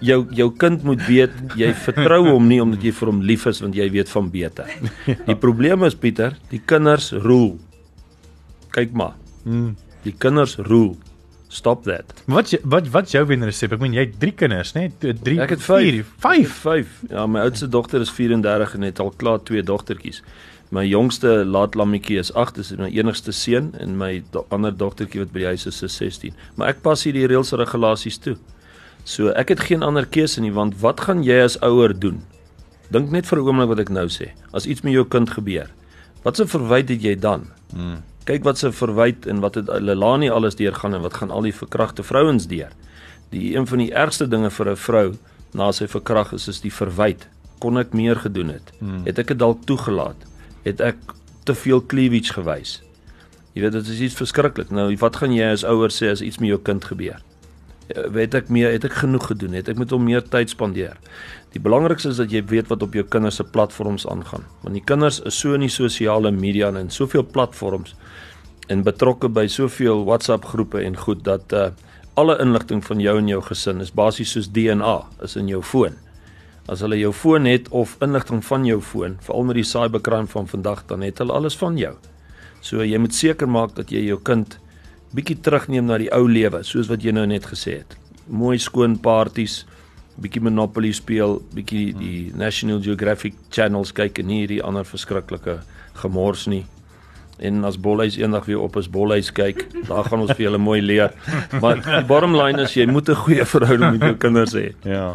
jou 0.00 0.26
jou 0.30 0.50
kind 0.56 0.84
moet 0.84 1.00
weet 1.06 1.30
jy 1.56 1.72
vertrou 1.72 2.28
hom 2.28 2.46
nie 2.48 2.60
omdat 2.60 2.82
jy 2.82 2.92
vir 2.92 3.06
hom 3.08 3.20
lief 3.22 3.46
is 3.46 3.60
want 3.60 3.74
jy 3.74 3.90
weet 3.90 4.08
van 4.08 4.30
beter. 4.30 4.66
Die 5.26 5.34
probleem 5.36 5.84
is 5.84 5.94
Pieter, 5.94 6.36
die 6.50 6.60
kinders 6.66 7.12
roel. 7.12 7.58
Kyk 8.70 8.92
maar. 8.92 9.14
Die 10.04 10.12
kinders 10.18 10.56
roel. 10.56 10.96
Stop 11.50 11.84
that. 11.84 12.04
Wat 12.26 12.50
jy- 12.50 12.60
wat 12.62 12.88
wat 12.92 13.10
jou 13.10 13.24
wenresep? 13.26 13.72
Ek 13.72 13.80
meen 13.80 13.94
jy 13.94 14.00
het 14.04 14.20
3 14.20 14.32
kinders, 14.32 14.74
né? 14.74 14.90
3 15.00 15.40
Ek 15.40 15.48
het 15.50 15.62
5. 15.62 16.04
5. 16.18 16.50
5. 16.60 16.86
Ja, 17.08 17.26
my 17.26 17.40
oudste 17.40 17.68
dogter 17.68 18.00
is 18.02 18.10
34 18.10 18.74
en 18.74 18.82
het 18.82 18.98
al 19.00 19.14
klaar 19.16 19.38
twee 19.42 19.62
dogtertjies. 19.62 20.22
My 20.68 20.84
jongste 20.84 21.44
laatlammetjie 21.48 22.18
is 22.20 22.28
8, 22.36 22.58
dis 22.60 22.74
my 22.76 22.90
enigste 22.92 23.32
seun 23.32 23.70
en 23.80 23.94
my 23.96 24.18
do 24.34 24.42
ander 24.52 24.74
dogtertjie 24.76 25.22
wat 25.22 25.30
by 25.32 25.40
die 25.40 25.52
huis 25.54 25.64
is 25.70 25.80
is 25.86 25.96
16. 25.96 26.34
Maar 26.60 26.74
ek 26.74 26.82
pas 26.84 27.04
hier 27.06 27.16
die 27.16 27.24
reëls 27.30 27.54
en 27.56 27.62
regulasies 27.62 28.20
toe. 28.20 28.36
So 29.08 29.32
ek 29.32 29.54
het 29.54 29.64
geen 29.70 29.86
ander 29.86 30.04
keuse 30.04 30.44
nie 30.44 30.52
want 30.52 30.76
wat 30.82 31.00
gaan 31.06 31.24
jy 31.24 31.38
as 31.46 31.56
ouer 31.64 31.96
doen? 31.96 32.20
Dink 32.92 33.08
net 33.10 33.24
vir 33.26 33.38
'n 33.38 33.48
oomblik 33.48 33.68
wat 33.68 33.80
ek 33.80 33.88
nou 33.88 34.06
sê. 34.08 34.32
As 34.52 34.66
iets 34.66 34.84
met 34.84 34.92
jou 34.92 35.04
kind 35.04 35.30
gebeur, 35.30 35.70
wat 36.22 36.36
se 36.36 36.44
verwyte 36.44 36.92
het 36.92 37.02
jy 37.02 37.14
dan? 37.16 37.48
Hmm. 37.72 38.04
Kyk 38.24 38.44
wat 38.44 38.58
se 38.58 38.72
verwyte 38.72 39.30
en 39.30 39.40
wat 39.40 39.54
het 39.54 39.68
Lelani 39.68 40.28
alles 40.28 40.54
deurgaan 40.54 40.94
en 40.94 41.00
wat 41.00 41.14
gaan 41.14 41.30
al 41.30 41.42
die 41.42 41.54
verkragte 41.54 42.02
vrouens 42.02 42.46
deur. 42.46 42.72
Die 43.30 43.56
een 43.56 43.66
van 43.66 43.78
die 43.78 43.92
ergste 43.92 44.28
dinge 44.28 44.50
vir 44.50 44.70
'n 44.70 44.76
vrou 44.76 45.16
na 45.54 45.72
sy 45.72 45.86
verkrag 45.86 46.32
is 46.32 46.48
is 46.48 46.60
die 46.60 46.72
verwyte. 46.72 47.26
Kon 47.58 47.78
ek 47.78 47.94
meer 47.94 48.16
gedoen 48.16 48.48
het? 48.48 48.72
Hmm. 48.78 49.04
Het 49.04 49.18
ek 49.18 49.26
dit 49.26 49.38
dalk 49.38 49.64
toegelaat? 49.64 50.28
Het 50.62 50.80
ek 50.80 50.96
te 51.44 51.54
veel 51.54 51.82
cleavage 51.86 52.32
gewys? 52.32 52.78
Jy 53.54 53.62
weet 53.64 53.72
dit 53.78 53.88
is 53.90 54.00
iets 54.08 54.18
verskriklik. 54.18 54.70
Nou 54.70 54.90
wat 55.00 55.16
gaan 55.16 55.32
jy 55.34 55.48
as 55.52 55.64
ouer 55.66 55.90
sê 55.94 56.12
as 56.12 56.22
iets 56.22 56.38
met 56.38 56.52
jou 56.52 56.60
kind 56.62 56.84
gebeur? 56.84 57.18
Eh, 57.88 58.04
Weet 58.12 58.34
ek 58.34 58.48
meer, 58.52 58.70
het 58.72 58.84
ek 58.84 58.98
genoeg 59.00 59.30
gedoen? 59.32 59.56
Het 59.56 59.68
ek 59.72 59.78
met 59.80 59.90
hom 59.90 60.04
meer 60.04 60.22
tyd 60.22 60.52
spandeer? 60.52 60.96
Die 61.54 61.62
belangrikste 61.62 62.12
is 62.12 62.20
dat 62.20 62.30
jy 62.30 62.44
weet 62.44 62.68
wat 62.68 62.82
op 62.84 62.94
jou 62.94 63.04
kinders 63.04 63.40
se 63.40 63.44
platforms 63.44 64.06
aangaan. 64.06 64.44
Want 64.62 64.76
die 64.76 64.84
kinders 64.84 65.22
is 65.24 65.38
so 65.38 65.54
in 65.56 65.64
die 65.64 65.72
sosiale 65.72 66.30
media 66.30 66.68
en 66.68 66.76
in 66.76 66.90
soveel 66.90 67.24
platforms 67.24 67.94
en 68.68 68.84
betrokke 68.84 69.30
by 69.32 69.46
soveel 69.48 70.04
WhatsApp 70.04 70.44
groepe 70.44 70.82
en 70.84 70.96
goed 70.96 71.24
dat 71.24 71.52
uh 71.52 71.70
alle 72.18 72.34
inligting 72.42 72.80
van 72.82 72.98
jou 72.98 73.12
en 73.18 73.28
jou 73.30 73.38
gesin 73.46 73.80
is 73.80 73.92
basies 73.94 74.32
soos 74.34 74.48
DNA 74.50 74.96
is 75.22 75.36
in 75.38 75.46
jou 75.46 75.60
foon. 75.62 75.94
As 76.68 76.82
hulle 76.84 76.98
jou 77.00 77.12
foon 77.16 77.48
het 77.48 77.68
of 77.72 77.96
inligting 78.04 78.42
van 78.44 78.64
jou 78.68 78.80
foon, 78.84 79.16
veral 79.24 79.46
met 79.48 79.56
die 79.56 79.64
cybercrime 79.64 80.28
van 80.28 80.48
vandag, 80.50 80.84
dan 80.90 81.02
het 81.06 81.18
hulle 81.22 81.32
alles 81.32 81.56
van 81.56 81.78
jou. 81.80 81.94
So 82.60 82.84
jy 82.84 82.98
moet 83.00 83.14
seker 83.16 83.48
maak 83.48 83.74
dat 83.78 83.92
jy 83.94 84.04
jou 84.04 84.18
kind 84.20 84.58
bietjie 85.16 85.38
terugneem 85.40 85.88
na 85.88 85.96
die 85.98 86.10
ou 86.12 86.26
lewe, 86.28 86.60
soos 86.66 86.90
wat 86.92 87.04
jy 87.04 87.14
nou 87.16 87.24
net 87.26 87.48
gesê 87.48 87.80
het. 87.80 87.96
Mooi 88.28 88.58
skoon 88.60 88.98
parties, 89.00 89.62
bietjie 90.20 90.42
Monopoly 90.44 90.92
speel, 90.92 91.38
bietjie 91.54 91.92
die 91.96 92.32
National 92.36 92.82
Geographic 92.84 93.38
channels 93.54 93.94
kyk 93.96 94.20
en 94.20 94.28
nie 94.28 94.42
hierdie 94.42 94.60
ander 94.64 94.84
verskriklike 94.84 95.60
gemors 96.02 96.44
nie. 96.50 96.66
En 97.38 97.62
as 97.64 97.78
Bolhuis 97.78 98.18
eendag 98.18 98.48
weer 98.50 98.60
op 98.60 98.76
as 98.76 98.88
Bolhuis 98.90 99.30
kyk, 99.32 99.62
daar 99.86 100.08
gaan 100.10 100.24
ons 100.24 100.34
vir 100.34 100.48
julle 100.48 100.58
mooi 100.58 100.80
leer. 100.82 101.14
Maar 101.62 101.78
die 101.84 102.04
bottom 102.10 102.34
line 102.34 102.64
is 102.66 102.74
jy 102.74 102.88
moet 102.90 103.08
'n 103.08 103.14
goeie 103.24 103.46
verhouding 103.46 103.92
met 103.92 104.02
jou 104.02 104.16
kinders 104.16 104.54
hê. 104.58 104.74
Ja. 104.82 105.14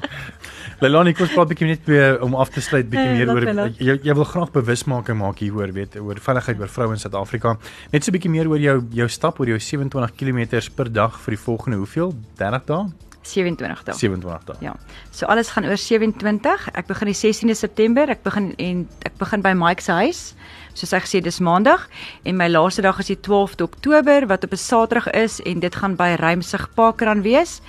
Leilani, 0.83 1.13
kom 1.15 1.23
ons 1.23 1.31
praat 1.31 1.47
bietjie 1.47 1.67
net 1.69 1.85
weer 1.87 2.17
om 2.25 2.33
af 2.35 2.49
te 2.51 2.59
sluit 2.59 2.89
bietjie 2.91 3.13
Eh, 3.13 3.19
meer 3.21 3.29
oor 3.31 3.45
jy, 3.79 3.93
jy 4.03 4.15
wil 4.17 4.25
graag 4.27 4.49
bewusmaking 4.51 5.15
maak 5.15 5.39
hieroor, 5.39 5.71
weet, 5.71 5.95
oor 5.95 6.19
veiligheid 6.19 6.59
oor 6.59 6.67
vroue 6.67 6.97
in 6.97 6.99
Suid-Afrika. 6.99 7.53
Net 7.93 8.03
so 8.03 8.11
bietjie 8.11 8.31
meer 8.33 8.49
oor 8.51 8.59
jou 8.59 8.81
jou 8.91 9.07
stap 9.07 9.39
oor 9.39 9.47
jou 9.47 9.59
27 9.59 10.11
km 10.19 10.43
per 10.75 10.91
dag 10.91 11.15
vir 11.23 11.37
die 11.37 11.39
volgende 11.45 11.79
hoeveel? 11.79 12.11
30 12.35 12.67
dae? 12.67 13.12
27 13.27 13.83
dae. 13.87 13.95
27 13.95 14.45
dae. 14.45 14.55
Ja. 14.61 14.73
So 15.11 15.25
alles 15.25 15.49
gaan 15.53 15.65
oor 15.65 15.77
27. 15.77 16.67
Ek 16.73 16.87
begin 16.87 17.11
die 17.11 17.17
16de 17.17 17.55
September. 17.57 18.09
Ek 18.09 18.23
begin 18.23 18.53
en 18.57 18.87
ek 19.07 19.17
begin 19.21 19.43
by 19.45 19.53
Mike 19.57 19.83
se 19.83 19.91
huis. 19.91 20.21
Soos 20.73 20.93
hy 20.95 21.01
gesê 21.03 21.21
dis 21.21 21.39
Maandag 21.43 21.85
en 22.25 22.37
my 22.37 22.47
laaste 22.49 22.81
dag 22.81 22.97
is 22.99 23.11
die 23.11 23.19
12de 23.19 23.67
Oktober 23.67 24.27
wat 24.27 24.43
op 24.43 24.53
'n 24.53 24.57
Saterdag 24.57 25.11
is 25.13 25.39
en 25.41 25.59
dit 25.59 25.75
gaan 25.75 25.95
by 25.95 26.15
Rymsig 26.19 26.67
Parkrun 26.75 27.21
wees. 27.21 27.61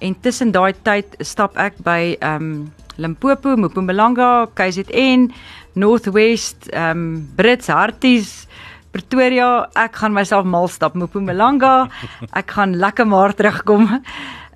En 0.00 0.14
tussen 0.20 0.50
daai 0.52 0.74
tyd 0.82 1.16
stap 1.20 1.56
ek 1.56 1.78
by 1.78 2.16
ehm 2.20 2.42
um, 2.42 2.72
Limpopo, 2.98 3.56
Mpumalanga, 3.56 4.48
KZN, 4.54 5.30
Northwest, 5.74 6.66
ehm 6.72 6.90
um, 6.90 7.28
Brits 7.36 7.68
Harties 7.68 8.48
Pretoria, 8.90 9.68
ek 9.76 9.98
gaan 10.00 10.14
myself 10.16 10.46
mal 10.48 10.68
stap 10.72 10.96
Mpumalanga. 10.96 11.88
Ek 12.40 12.56
gaan 12.56 12.74
lekker 12.80 13.06
maar 13.06 13.34
terugkom. 13.36 14.00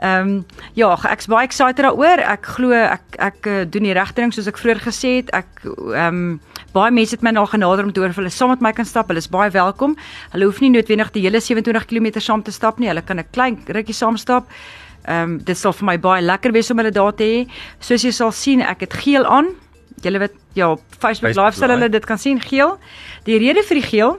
Ehm 0.02 0.28
um, 0.28 0.46
ja, 0.74 0.88
ek's 1.12 1.28
baie 1.30 1.46
excited 1.46 1.78
daaroor. 1.84 2.18
Ek 2.26 2.46
glo 2.56 2.74
ek 2.74 3.18
ek 3.22 3.46
uh, 3.46 3.58
doen 3.70 3.84
die 3.86 3.94
regte 3.94 4.18
ding 4.18 4.32
soos 4.34 4.48
ek 4.50 4.58
vroeër 4.58 4.80
gesê 4.82 5.12
het. 5.20 5.28
Ek 5.30 5.62
ehm 5.62 6.16
um, 6.18 6.40
baie 6.74 6.90
mense 6.90 7.14
het 7.14 7.22
my 7.22 7.30
nou 7.30 7.44
genader 7.46 7.86
om 7.86 7.92
te 7.94 8.02
hoor 8.02 8.10
of 8.10 8.18
hulle 8.18 8.32
saam 8.34 8.50
met 8.50 8.64
my 8.64 8.72
kan 8.74 8.88
stap. 8.88 9.12
Hulle 9.12 9.22
is 9.22 9.30
baie 9.30 9.52
welkom. 9.54 9.94
Hulle 10.32 10.48
hoef 10.50 10.58
nie 10.64 10.72
noodwendig 10.74 11.12
die 11.14 11.22
hele 11.22 11.38
27 11.38 11.86
km 11.86 12.18
saam 12.18 12.42
te 12.42 12.50
stap 12.50 12.80
nie. 12.82 12.90
Hulle 12.90 13.04
kan 13.06 13.20
'n 13.20 13.30
klein 13.30 13.60
rukkie 13.68 13.94
saam 13.94 14.18
stap. 14.18 14.50
Ehm 15.06 15.22
um, 15.22 15.38
dit 15.38 15.58
sal 15.58 15.72
vir 15.72 15.86
my 15.86 15.96
baie 15.98 16.22
lekker 16.22 16.52
wees 16.52 16.70
om 16.70 16.82
hulle 16.82 16.90
daar 16.90 17.14
te 17.14 17.24
hê. 17.24 17.46
Soos 17.78 18.02
jy 18.02 18.10
sal 18.10 18.32
sien, 18.32 18.60
ek 18.60 18.80
het 18.80 18.94
geel 19.04 19.24
aan. 19.24 19.54
Julle 20.02 20.18
weet 20.18 20.34
ja, 20.54 20.72
op 20.72 20.82
Facebook, 20.98 21.30
Facebook 21.30 21.46
Live 21.46 21.58
sal 21.58 21.70
hulle 21.70 21.88
dit 21.88 22.04
kan 22.04 22.18
sien 22.18 22.40
geel. 22.40 22.78
Die 23.24 23.38
rede 23.38 23.62
vir 23.62 23.78
die 23.78 23.86
geel 23.86 24.18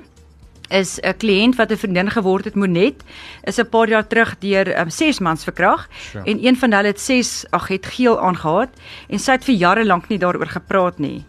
is 0.74 1.00
'n 1.04 1.18
kliënt 1.18 1.56
wat 1.56 1.72
'n 1.72 1.78
vriendin 1.78 2.10
geword 2.12 2.46
het, 2.46 2.56
Monet, 2.56 3.04
is 3.44 3.60
'n 3.60 3.70
paar 3.70 3.88
jaar 3.90 4.08
terug 4.08 4.36
deur 4.40 4.80
um, 4.80 4.90
6 4.90 5.20
mans 5.20 5.44
verkrag 5.44 5.88
Sure. 6.12 6.26
en 6.26 6.46
een 6.46 6.56
van 6.56 6.72
hulle 6.72 6.88
het 6.88 7.00
6 7.00 7.46
ag 7.52 7.68
het 7.68 7.86
geel 7.86 8.20
aangehad 8.20 8.70
en 9.10 9.20
sy 9.20 9.32
het 9.32 9.46
vir 9.46 9.56
jare 9.56 9.86
lank 9.86 10.10
nie 10.10 10.20
daaroor 10.20 10.48
gepraat 10.48 11.00
nie. 11.00 11.24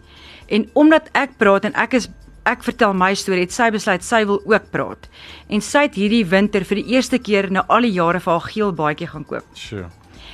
En 0.47 0.69
omdat 0.73 1.09
ek 1.13 1.37
praat 1.37 1.65
en 1.65 1.73
ek 1.73 1.93
is 1.93 2.09
ek 2.45 2.63
vertel 2.63 2.93
my 2.93 3.13
storie, 3.17 3.41
het 3.41 3.51
sy 3.51 3.71
besluit 3.71 4.03
sy 4.03 4.25
wil 4.25 4.41
ook 4.45 4.71
praat. 4.71 5.09
En 5.49 5.61
sy 5.61 5.87
het 5.87 5.95
hierdie 5.95 6.25
winter 6.25 6.65
vir 6.65 6.75
die 6.75 6.93
eerste 6.93 7.17
keer 7.17 7.51
na 7.51 7.65
al 7.67 7.81
die 7.81 7.91
jare 7.91 8.19
vir 8.19 8.31
haar 8.31 8.49
geel 8.51 8.71
baadjie 8.71 9.07
gaan 9.07 9.25
koop. 9.25 9.45
Sure. 9.53 9.89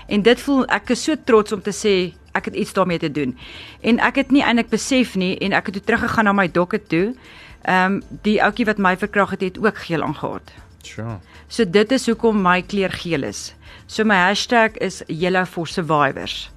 En 0.08 0.22
dit 0.22 0.42
voel 0.42 0.66
ek 0.66 0.90
is 0.90 1.04
so 1.04 1.16
trots 1.16 1.52
om 1.52 1.62
te 1.62 1.72
sê 1.72 2.14
ek 2.36 2.46
het 2.46 2.56
iets 2.56 2.74
daarmee 2.74 3.00
te 3.00 3.12
doen. 3.12 3.38
En 3.82 4.00
ek 4.00 4.16
het 4.16 4.32
nie 4.32 4.44
eintlik 4.44 4.70
besef 4.72 5.16
nie 5.16 5.38
en 5.40 5.54
ek 5.54 5.66
het 5.66 5.74
toe 5.80 5.84
teruggegaan 5.84 6.26
na 6.26 6.34
my 6.34 6.48
dokke 6.52 6.80
toe. 6.80 7.14
Ehm 7.62 7.94
um, 7.94 8.02
die 8.26 8.40
ouetjie 8.42 8.66
wat 8.66 8.78
my 8.78 8.96
verkrag 8.98 9.30
het, 9.36 9.42
het 9.42 9.58
ook 9.62 9.78
geel 9.78 10.02
aangehad. 10.04 10.52
Sure. 10.82 11.20
So 11.48 11.66
dit 11.70 11.92
is 11.92 12.08
hoekom 12.10 12.42
my 12.42 12.62
kleur 12.62 12.90
geel 12.92 13.24
is. 13.24 13.54
So 13.86 14.04
my 14.04 14.16
hashtag 14.16 14.78
is 14.82 15.04
Yellow 15.08 15.46
for 15.46 15.68
Survivors. 15.68 16.50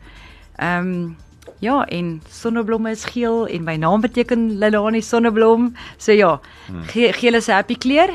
Ehm 0.56 0.78
um, 0.88 1.16
ja, 1.60 1.84
en 1.88 2.22
sonneblomme 2.30 2.90
is 2.90 3.04
geel 3.04 3.46
en 3.46 3.64
my 3.64 3.76
naam 3.76 4.00
beteken 4.00 4.58
Lelani 4.58 5.00
Sonneblom. 5.02 5.74
So 5.98 6.12
ja, 6.12 6.40
ge 6.86 7.12
geel 7.12 7.34
is 7.34 7.48
'n 7.48 7.52
happy 7.52 7.76
kleur. 7.76 8.10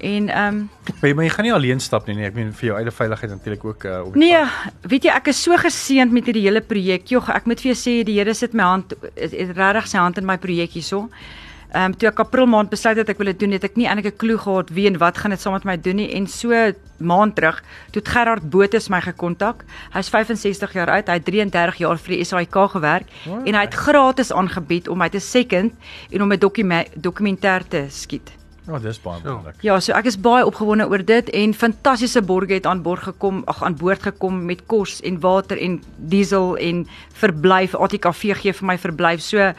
En 0.00 0.28
ehm 0.28 0.54
um, 0.54 0.70
Maar 1.00 1.08
jy, 1.08 1.14
maar 1.14 1.24
jy 1.24 1.30
gaan 1.30 1.44
nie 1.44 1.52
alleen 1.52 1.80
stap 1.80 2.06
nie, 2.06 2.16
nee. 2.16 2.26
Ek 2.26 2.34
meen 2.34 2.52
vir 2.52 2.66
jou 2.68 2.78
eie 2.78 2.90
veiligheid 2.90 3.30
natuurlik 3.30 3.64
ook 3.64 3.84
uh, 3.84 4.00
op 4.04 4.14
Nee, 4.14 4.36
pad. 4.38 4.72
weet 4.80 5.04
jy 5.04 5.10
ek 5.10 5.26
is 5.28 5.42
so 5.42 5.56
geseënd 5.56 6.12
met 6.12 6.24
hierdie 6.24 6.42
hele 6.42 6.60
projek. 6.60 7.08
Jogg, 7.08 7.28
ek 7.28 7.46
moet 7.46 7.60
vir 7.60 7.72
jou 7.72 7.78
sê 7.78 8.04
die 8.04 8.18
Here 8.18 8.34
sit 8.34 8.52
my 8.52 8.62
hand 8.62 8.94
regtig 9.30 9.86
sy 9.86 9.98
hand 9.98 10.18
in 10.18 10.26
my 10.26 10.36
projek 10.36 10.70
hierso. 10.70 10.98
Ehm 10.98 11.51
um, 11.74 11.94
toe 11.96 12.08
ek 12.08 12.20
April 12.20 12.46
maand 12.46 12.70
besluit 12.70 12.96
het 12.96 13.08
ek 13.08 13.18
wil 13.18 13.26
dit 13.26 13.38
doen, 13.40 13.52
het 13.52 13.64
ek 13.64 13.76
nie 13.76 13.86
eintlik 13.86 14.14
'n 14.14 14.16
klou 14.18 14.38
gehad 14.38 14.70
wie 14.70 14.86
en 14.86 14.98
wat 14.98 15.18
gaan 15.18 15.30
dit 15.30 15.40
saam 15.40 15.52
met 15.52 15.64
my 15.64 15.76
doen 15.76 15.96
nie 15.96 16.12
en 16.14 16.26
so 16.26 16.72
maand 16.98 17.34
terug 17.34 17.62
toe 17.92 18.02
Gerard 18.04 18.50
Botes 18.50 18.88
my 18.88 19.00
gekontak. 19.00 19.64
Hy's 19.92 20.08
65 20.08 20.72
jaar 20.72 20.90
oud, 20.90 21.06
hy 21.08 21.14
het 21.14 21.24
33 21.24 21.76
jaar 21.78 21.98
vir 21.98 22.16
die 22.16 22.24
SAIK 22.24 22.56
gewerk 22.70 23.06
Wow. 23.26 23.46
en 23.46 23.54
hy 23.54 23.60
het 23.60 23.74
gratis 23.74 24.32
aangebied 24.32 24.88
om 24.88 24.98
my 24.98 25.08
te 25.08 25.20
second 25.20 25.72
en 26.10 26.22
om 26.22 26.32
'n 26.32 26.38
dokument 26.38 26.88
dokumentêr 26.96 27.62
te 27.68 27.86
skiet. 27.88 28.32
Ja, 28.66 28.78
dis 28.78 29.00
baie 29.02 29.20
belangrik. 29.20 29.54
Ja, 29.60 29.80
so 29.80 29.92
ek 29.92 30.06
is 30.06 30.16
baie 30.20 30.46
opgewonde 30.46 30.86
oor 30.88 31.02
dit 31.04 31.30
en 31.30 31.54
fantastiese 31.54 32.22
borge 32.22 32.52
het 32.54 32.66
aan 32.66 32.82
boord 32.82 33.02
gekom, 33.02 33.42
ag 33.46 33.62
aan 33.62 33.74
boord 33.74 34.02
gekom 34.02 34.44
met 34.46 34.62
kos 34.66 35.00
en 35.00 35.18
water 35.20 35.58
en 35.58 35.80
diesel 35.96 36.56
en 36.56 36.86
verblyf. 37.12 37.74
ATKV 37.74 38.36
gee 38.38 38.52
vir 38.52 38.66
my 38.66 38.78
verblyf. 38.78 39.20
So 39.20 39.52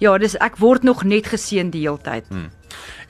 ja, 0.00 0.16
dis 0.18 0.36
ek 0.40 0.58
word 0.60 0.82
nog 0.86 1.04
net 1.04 1.28
geseën 1.30 1.70
die 1.72 1.84
hele 1.86 2.00
tyd. 2.02 2.26
Hmm. 2.32 2.48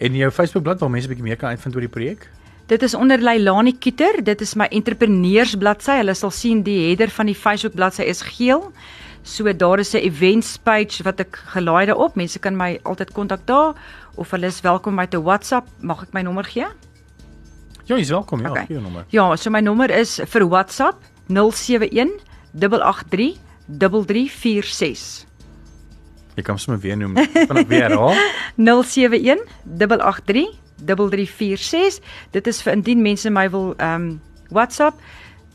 En 0.00 0.16
jou 0.16 0.31
Facebookblad 0.35 0.81
waar 0.83 0.90
mense 0.92 1.09
bietjie 1.11 1.24
meer 1.26 1.38
kan 1.40 1.55
uitvind 1.55 1.74
oor 1.76 1.85
die 1.87 1.92
projek? 1.92 2.29
Dit 2.70 2.83
is 2.87 2.94
onder 2.94 3.18
Leilani 3.18 3.72
Kieter. 3.79 4.20
Dit 4.22 4.40
is 4.44 4.55
my 4.55 4.68
entrepreneurs 4.70 5.57
bladsy. 5.59 5.96
Hulle 5.98 6.14
sal 6.14 6.31
sien 6.31 6.62
die 6.62 6.79
header 6.88 7.11
van 7.11 7.26
die 7.26 7.35
Facebook 7.35 7.74
bladsy 7.74 8.07
is 8.07 8.22
geel. 8.22 8.68
So 9.22 9.53
daar 9.53 9.79
is 9.81 9.94
'n 9.94 10.05
events 10.07 10.57
page 10.57 11.03
wat 11.03 11.20
ek 11.20 11.37
gelaai 11.55 11.87
daarop. 11.87 12.16
Mense 12.16 12.38
kan 12.38 12.57
my 12.57 12.79
altyd 12.85 13.12
kontak 13.12 13.46
daar 13.46 13.74
of 14.16 14.31
hulle 14.31 14.46
is 14.46 14.61
welkom 14.61 14.92
om 14.92 14.96
my 14.96 15.07
te 15.07 15.20
WhatsApp. 15.22 15.68
Mag 15.81 16.03
ek 16.03 16.12
my 16.12 16.22
nommer 16.22 16.44
gee? 16.44 16.66
Ja, 17.87 17.96
jy's 17.96 18.11
welkom, 18.11 18.40
ja, 18.40 18.50
Okay. 18.50 18.66
gee 18.66 18.76
jou 18.76 18.83
nommer. 18.83 19.05
Ja, 19.11 19.37
so 19.37 19.50
my 19.50 19.61
nommer 19.61 19.90
is 19.90 20.20
vir 20.24 20.48
WhatsApp 20.48 20.96
071 21.29 22.20
883 22.55 23.38
3346. 23.66 25.29
Jy 26.40 26.46
kan 26.48 26.59
sommer 26.59 26.81
weer 26.81 26.96
noem. 26.96 27.18
Ek 27.20 27.68
weer 27.68 27.90
herhaal? 27.90 28.16
071 28.57 29.44
883 29.68 30.46
3346. 30.88 32.00
Dit 32.33 32.48
is 32.48 32.62
vir 32.64 32.79
indien 32.79 33.03
mense 33.05 33.31
my 33.31 33.48
wil 33.53 33.74
ehm 33.76 34.07
um, 34.09 34.14
WhatsApp 34.50 34.96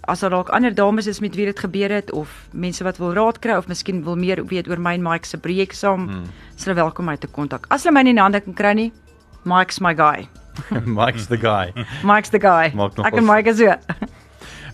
as 0.06 0.22
daar 0.22 0.30
dalk 0.30 0.52
ander 0.54 0.74
dames 0.76 1.08
is 1.10 1.20
met 1.20 1.36
wie 1.36 1.48
dit 1.50 1.60
gebeur 1.60 1.90
het 1.90 2.12
of 2.14 2.30
mense 2.54 2.84
wat 2.86 3.00
wil 3.02 3.14
raad 3.18 3.40
kry 3.42 3.58
of 3.58 3.68
miskien 3.68 4.04
wil 4.06 4.16
meer 4.16 4.44
weet 4.46 4.70
oor 4.70 4.80
my 4.80 4.94
en 4.94 5.04
Mike 5.04 5.26
se 5.28 5.38
projek 5.42 5.74
saam, 5.74 6.06
hmm. 6.08 6.28
is 6.56 6.68
hulle 6.68 6.78
welkom 6.78 7.10
my 7.10 7.18
te 7.18 7.28
kontak. 7.28 7.66
As 7.74 7.84
hulle 7.84 7.96
my 7.98 8.06
nie 8.06 8.14
in 8.14 8.22
hande 8.22 8.44
kan 8.46 8.54
kry 8.54 8.74
nie, 8.78 8.92
Mike's 9.44 9.82
my 9.82 9.96
guy. 9.98 10.28
Mike's 11.00 11.28
the 11.28 11.38
guy. 11.38 11.74
Mike's 12.12 12.30
the 12.30 12.40
guy. 12.40 12.70
Ek 12.70 13.18
en 13.18 13.26
Mike 13.26 13.50
is 13.50 13.58
so. 13.58 13.74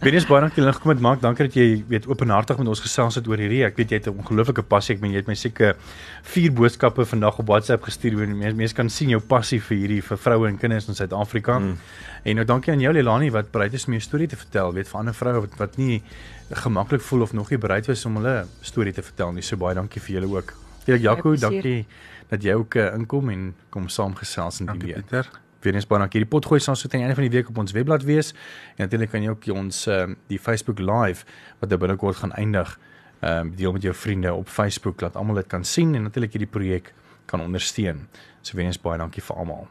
Wenes 0.02 0.24
baie 0.26 0.42
dankie 0.42 0.64
dat 0.64 0.72
jy 0.72 0.74
gekom 0.80 0.92
het 0.96 1.02
Mark. 1.06 1.20
Dankie 1.22 1.46
dat 1.46 1.54
jy 1.54 1.66
weet 1.86 2.08
openhartig 2.10 2.58
met 2.58 2.70
ons 2.72 2.80
gesels 2.82 3.20
het 3.20 3.28
oor 3.30 3.38
hierdie. 3.38 3.60
Ek 3.68 3.76
weet 3.78 3.92
jy 3.92 3.98
het 4.00 4.08
'n 4.10 4.18
ongelooflike 4.18 4.64
passie. 4.66 4.96
Ek 4.96 5.02
meen 5.02 5.12
jy 5.12 5.18
het 5.22 5.28
my 5.28 5.36
seker 5.36 5.76
vier 6.24 6.52
boodskappe 6.52 7.06
vandag 7.06 7.38
op 7.38 7.46
WhatsApp 7.46 7.84
gestuur 7.84 8.18
mense 8.28 8.56
mense 8.56 8.74
kan 8.74 8.90
sien 8.90 9.10
jou 9.10 9.20
passie 9.20 9.60
vir 9.62 9.78
hierdie 9.78 10.02
vir 10.02 10.18
vroue 10.18 10.48
en 10.48 10.58
kinders 10.58 10.88
in 10.88 10.96
Suid-Afrika. 10.96 11.60
Mm. 11.60 11.78
En 12.24 12.36
nou 12.36 12.46
dankie 12.46 12.74
aan 12.74 12.80
jou 12.80 12.94
Lelani 12.94 13.30
wat 13.30 13.52
bereid 13.52 13.74
is 13.74 13.86
om 13.86 13.94
jou 13.94 14.02
storie 14.02 14.28
te 14.28 14.36
vertel. 14.36 14.74
Weet 14.74 14.88
vir 14.88 15.00
ander 15.00 15.14
vroue 15.14 15.42
wat 15.42 15.58
wat 15.60 15.78
nie 15.78 16.02
gemaklik 16.50 17.02
voel 17.02 17.22
of 17.22 17.34
nog 17.34 17.52
nie 17.52 17.60
bereid 17.60 17.88
is 17.88 18.06
om 18.06 18.16
hulle 18.16 18.48
storie 18.62 18.94
te 18.94 19.04
vertel 19.04 19.32
nie. 19.34 19.44
So 19.44 19.56
baie 19.56 19.76
dankie 19.76 20.02
vir 20.02 20.16
julle 20.16 20.36
ook. 20.36 20.54
Vir 20.86 20.98
Jaco, 20.98 21.36
dankie 21.36 21.86
dat 22.30 22.42
jy 22.42 22.54
ook 22.54 22.76
uh, 22.76 22.96
inkom 22.96 23.30
en 23.30 23.54
kom 23.70 23.88
saamgesels 23.88 24.62
in 24.62 24.66
die 24.66 24.80
weer. 24.80 24.96
Pieter. 24.96 25.30
Weer 25.62 25.76
eens 25.78 25.88
baie 25.88 26.02
dankie. 26.02 26.22
Die 26.24 26.30
potgooi 26.30 26.60
sal 26.60 26.76
so 26.76 26.88
teen 26.88 27.04
die 27.04 27.08
einde 27.08 27.18
van 27.20 27.28
die 27.28 27.34
week 27.34 27.50
op 27.50 27.58
ons 27.62 27.74
webblad 27.76 28.06
wees. 28.08 28.32
En 28.76 28.86
natuurlik 28.86 29.12
kan 29.14 29.26
jy 29.26 29.34
ook 29.34 29.50
ons 29.54 29.86
ehm 29.88 30.16
uh, 30.16 30.16
die 30.28 30.40
Facebook 30.40 30.80
live 30.80 31.26
wat 31.60 31.78
binnekort 31.78 32.16
gaan 32.24 32.34
eindig, 32.34 32.80
ehm 33.20 33.52
uh, 33.52 33.58
deel 33.58 33.72
met 33.72 33.82
jou 33.82 33.94
vriende 33.96 34.34
op 34.34 34.48
Facebook 34.48 35.00
dat 35.00 35.16
almal 35.16 35.36
dit 35.36 35.48
kan 35.48 35.64
sien 35.64 35.96
en 35.96 36.04
natuurlik 36.04 36.34
hierdie 36.34 36.52
projek 36.52 36.94
kan 37.26 37.42
ondersteun. 37.42 38.08
So 38.42 38.58
weer 38.58 38.66
eens 38.66 38.82
baie 38.82 38.98
dankie 38.98 39.24
vir 39.24 39.36
almal. 39.36 39.70